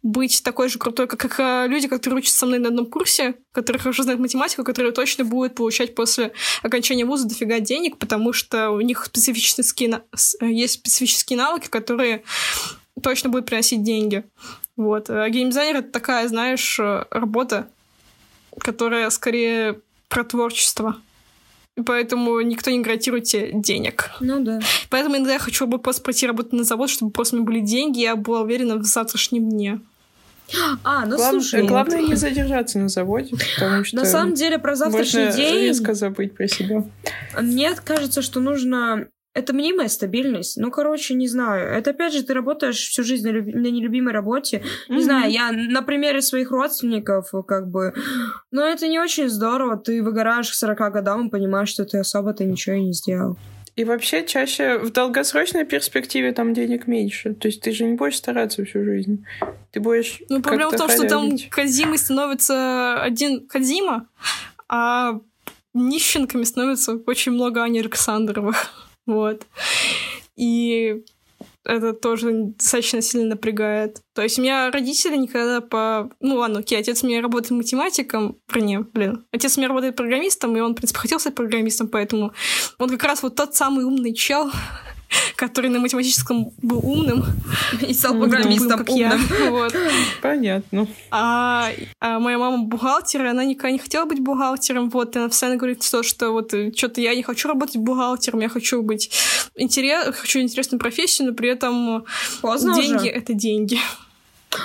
[0.03, 3.35] быть такой же крутой, как, как а, люди, которые учатся со мной на одном курсе,
[3.53, 6.33] которые хорошо знают математику, которые точно будут получать после
[6.63, 10.03] окончания вуза дофига денег, потому что у них специфические,
[10.41, 12.25] э, есть специфические навыки, которые
[13.03, 14.25] точно будут приносить деньги.
[14.77, 15.11] Вот.
[15.11, 17.69] А геймдизайнер— это такая, знаешь, э, работа,
[18.59, 20.97] которая скорее про творчество.
[21.85, 24.11] Поэтому никто не гарантирует тебе денег.
[24.21, 24.61] Ну да.
[24.91, 27.61] Поэтому иногда я хочу бы просто пойти работать на завод, чтобы просто у меня были
[27.61, 29.81] деньги, и я была уверена в завтрашнем дне.
[30.85, 31.67] А, ну Глав- слушай.
[31.67, 35.95] Главное не задержаться на заводе, потому что На самом деле про завтрашний можно день резко
[35.95, 36.85] забыть про себя.
[37.41, 40.57] мне кажется, что нужно это мнимая стабильность.
[40.57, 41.69] Ну, короче, не знаю.
[41.69, 44.63] Это, опять же, ты работаешь всю жизнь на, люби- на нелюбимой работе.
[44.89, 45.05] Не Мгм.
[45.05, 47.93] знаю, я на примере своих родственников, как бы...
[48.53, 49.77] Но это не очень здорово.
[49.77, 53.37] Ты выгораешь к 40 годам и понимаешь, что ты особо-то ничего и не сделал.
[53.75, 57.35] И вообще чаще в долгосрочной перспективе там денег меньше.
[57.35, 59.25] То есть ты же не будешь стараться всю жизнь.
[59.73, 61.51] Ты будешь Ну, проблема в том, что там халявить.
[61.51, 64.07] Кадзимой становится один Кадзима,
[64.69, 65.19] а
[65.75, 68.84] нищенками становится очень много Ани Александровых.
[69.07, 69.47] Вот.
[70.37, 71.05] И
[71.65, 74.01] это тоже достаточно сильно напрягает.
[74.15, 76.11] То есть у меня родители никогда по...
[76.21, 80.57] Ну ладно, окей, отец у меня работает математиком, вернее, блин, отец у меня работает программистом,
[80.57, 82.33] и он, в принципе, хотел стать программистом, поэтому
[82.79, 84.51] он как раз вот тот самый умный чел,
[85.37, 87.25] который на математическом был умным.
[87.81, 89.13] И стал программистом как я.
[89.15, 89.29] умным.
[89.55, 89.75] Вот.
[90.23, 90.87] Понятно.
[91.11, 94.91] А, а моя мама бухгалтер, и она никогда не хотела быть бухгалтером.
[94.91, 98.49] Вот, и она постоянно говорит, что, что вот что-то я не хочу работать бухгалтером, я
[98.49, 99.11] хочу быть
[99.55, 102.05] интерес, хочу интересную профессию, но при этом
[102.41, 103.09] Поздно деньги уже.
[103.09, 103.79] это деньги.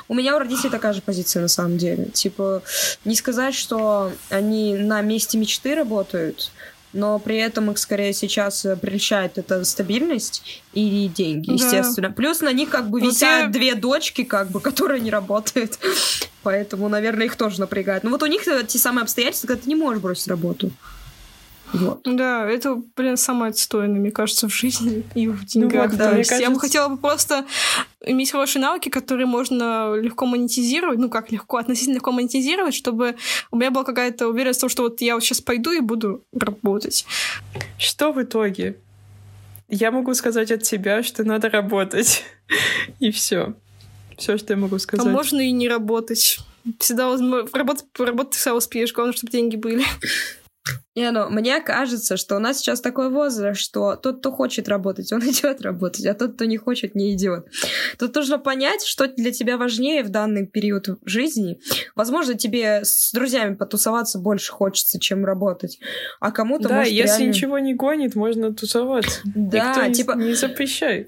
[0.08, 2.06] У меня у родителей такая же позиция на самом деле.
[2.06, 2.62] Типа,
[3.06, 6.52] не сказать, что они на месте мечты работают,
[6.94, 11.54] но при этом их скорее сейчас э, прельщает эта стабильность и деньги, Да.
[11.54, 12.12] естественно.
[12.12, 15.78] Плюс на них как бы Вот висят я- две дочки, как бы, которые не работают.
[16.44, 18.04] Поэтому, наверное, их тоже напрягает.
[18.04, 20.72] Ну вот у них э, те самые обстоятельства, когда ты не можешь бросить работу.
[21.74, 22.01] Вот.
[22.03, 25.91] Да, это, блин, самое отстойное, мне кажется, в жизни и в деньгах.
[25.91, 27.45] вот, То мне есть Я бы кажется- хотела бы просто
[28.05, 33.15] иметь хорошие навыки, которые можно легко монетизировать, ну как легко, относительно легко монетизировать, чтобы
[33.51, 36.24] у меня была какая-то уверенность в том, что вот я вот сейчас пойду и буду
[36.34, 37.05] работать.
[37.78, 38.78] Что в итоге?
[39.67, 42.24] Я могу сказать от себя, что надо работать.
[42.99, 43.53] И все.
[44.17, 45.05] Все, что я могу А сказать.
[45.05, 46.39] можно и не работать.
[46.80, 49.84] Всегда возможно, работать, работать всегда успеешь, главное, чтобы деньги были.
[51.00, 55.14] Не, ну, мне кажется, что у нас сейчас такой возраст, что тот, кто хочет работать,
[55.14, 57.45] он идет работать, а тот, кто не хочет, не идет.
[57.97, 61.62] Тут нужно понять, что для тебя важнее в данный период жизни.
[61.95, 65.80] Возможно, тебе с друзьями потусоваться больше хочется, чем работать,
[66.20, 69.22] а кому-то Да, может если реально- ничего не гонит, можно тусоваться.
[69.24, 71.08] Да, Никто типа, не запрещает.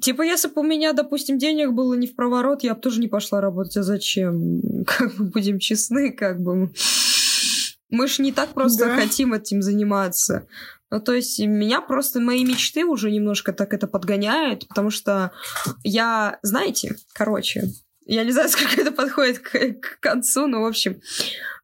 [0.00, 3.08] Типа, если бы у меня, допустим, денег было не в проворот, я бы тоже не
[3.08, 3.78] пошла работать.
[3.78, 4.84] А зачем?
[4.86, 6.70] Как бы будем честны, как бы.
[7.88, 8.96] Мы ж не так просто Да.
[8.96, 10.46] хотим этим заниматься.
[10.90, 15.32] Ну, то есть, меня просто мои мечты уже немножко так это подгоняют, потому что
[15.82, 17.64] я, знаете, короче,
[18.06, 21.00] я не знаю, сколько это подходит к, к концу, но, в общем,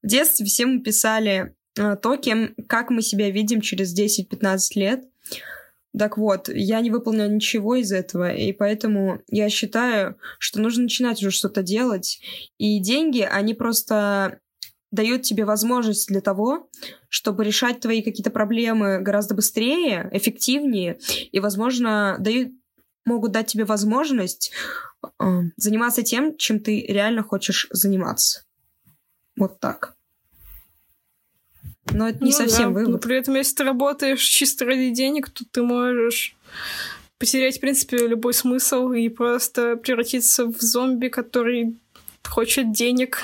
[0.03, 5.05] в детстве все мы писали э, то, кем, как мы себя видим через 10-15 лет.
[5.97, 11.21] Так вот, я не выполнила ничего из этого, и поэтому я считаю, что нужно начинать
[11.21, 12.19] уже что-то делать.
[12.57, 14.39] И деньги, они просто
[14.93, 16.69] дают тебе возможность для того,
[17.09, 20.99] чтобы решать твои какие-то проблемы гораздо быстрее, эффективнее,
[21.33, 22.53] и, возможно, дают,
[23.05, 24.53] могут дать тебе возможность
[25.19, 28.45] э, заниматься тем, чем ты реально хочешь заниматься.
[29.37, 29.97] Вот так.
[31.91, 33.03] Но это не Ну совсем да, Но вывод.
[33.03, 36.37] при этом, если ты работаешь чисто ради денег, то ты можешь
[37.19, 41.79] потерять, в принципе, любой смысл и просто превратиться в зомби, который
[42.29, 43.23] хочет денег.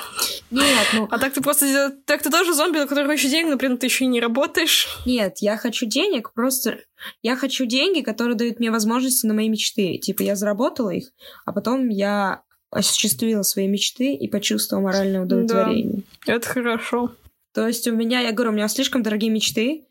[0.50, 1.92] Нет, ну, А так ты просто...
[2.04, 4.88] Так ты тоже зомби, который хочет денег, но при этом ты еще и не работаешь.
[5.06, 6.78] Нет, я хочу денег, просто
[7.22, 9.98] я хочу деньги, которые дают мне возможности на мои мечты.
[9.98, 11.10] Типа я заработала их,
[11.44, 16.02] а потом я осуществила свои мечты и почувствовала моральное удовлетворение.
[16.26, 17.12] Это хорошо.
[17.54, 19.84] То есть у меня, я говорю, у меня слишком дорогие мечты,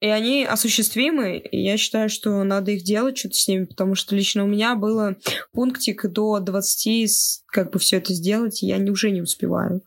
[0.00, 4.14] и они осуществимы, и я считаю, что надо их делать, что-то с ними, потому что
[4.14, 5.16] лично у меня было
[5.52, 9.82] пунктик до 20, с- как бы все это сделать, и я не, уже не успеваю.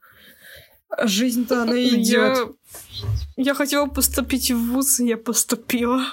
[1.03, 2.37] Жизнь-то она идет.
[2.37, 2.47] Я...
[3.37, 6.03] я хотела поступить в ВУЗ, и я поступила.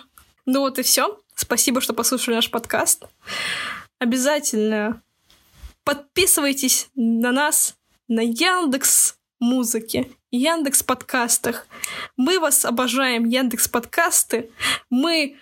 [0.44, 1.18] Ну вот и все.
[1.34, 3.05] Спасибо, что послушали наш подкаст.
[3.99, 5.03] Обязательно
[5.84, 7.76] подписывайтесь на нас
[8.09, 11.66] на Яндекс Музыке, Яндекс Подкастах.
[12.16, 14.51] Мы вас обожаем, Яндекс Подкасты.
[14.91, 15.37] Мы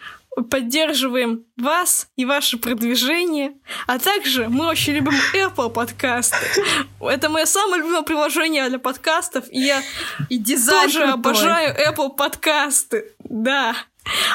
[0.50, 3.52] поддерживаем вас и ваше продвижение,
[3.86, 6.36] а также мы очень любим Apple подкасты.
[7.00, 9.80] Это мое самое любимое приложение для подкастов, и я
[10.28, 11.14] И дизайн тоже крутой.
[11.14, 13.12] обожаю Apple подкасты.
[13.20, 13.76] Да.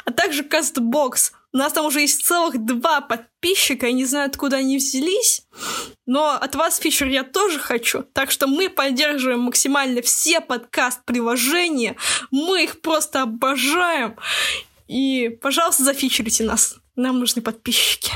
[0.05, 1.33] А также CastBox.
[1.51, 5.41] У нас там уже есть целых два подписчика, я не знаю, откуда они взялись,
[6.05, 8.03] но от вас фичер я тоже хочу.
[8.03, 11.95] Так что мы поддерживаем максимально все подкаст-приложения,
[12.29, 14.15] мы их просто обожаем.
[14.87, 16.77] И, пожалуйста, зафичерите нас.
[16.95, 18.11] Нам нужны подписчики.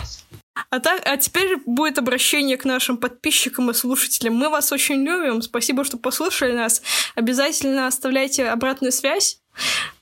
[0.70, 4.36] А, так, а теперь будет обращение к нашим подписчикам и слушателям.
[4.36, 5.42] Мы вас очень любим.
[5.42, 6.82] Спасибо, что послушали нас.
[7.16, 9.40] Обязательно оставляйте обратную связь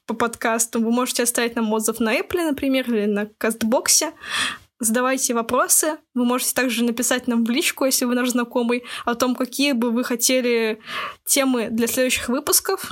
[0.05, 0.81] по подкасту.
[0.81, 4.13] Вы можете оставить нам отзыв на Apple, например, или на Кастбоксе.
[4.79, 5.97] Задавайте вопросы.
[6.15, 9.91] Вы можете также написать нам в личку, если вы наш знакомый, о том, какие бы
[9.91, 10.79] вы хотели
[11.23, 12.89] темы для следующих выпусков.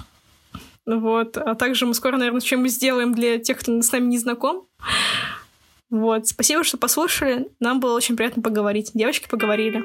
[0.86, 1.38] Вот.
[1.38, 4.68] А также мы скоро, наверное, что-нибудь сделаем для тех, кто с нами не знаком.
[5.89, 6.28] Вот.
[6.28, 7.49] Спасибо, что послушали.
[7.60, 8.91] Нам было очень приятно поговорить.
[8.93, 9.84] Девочки поговорили.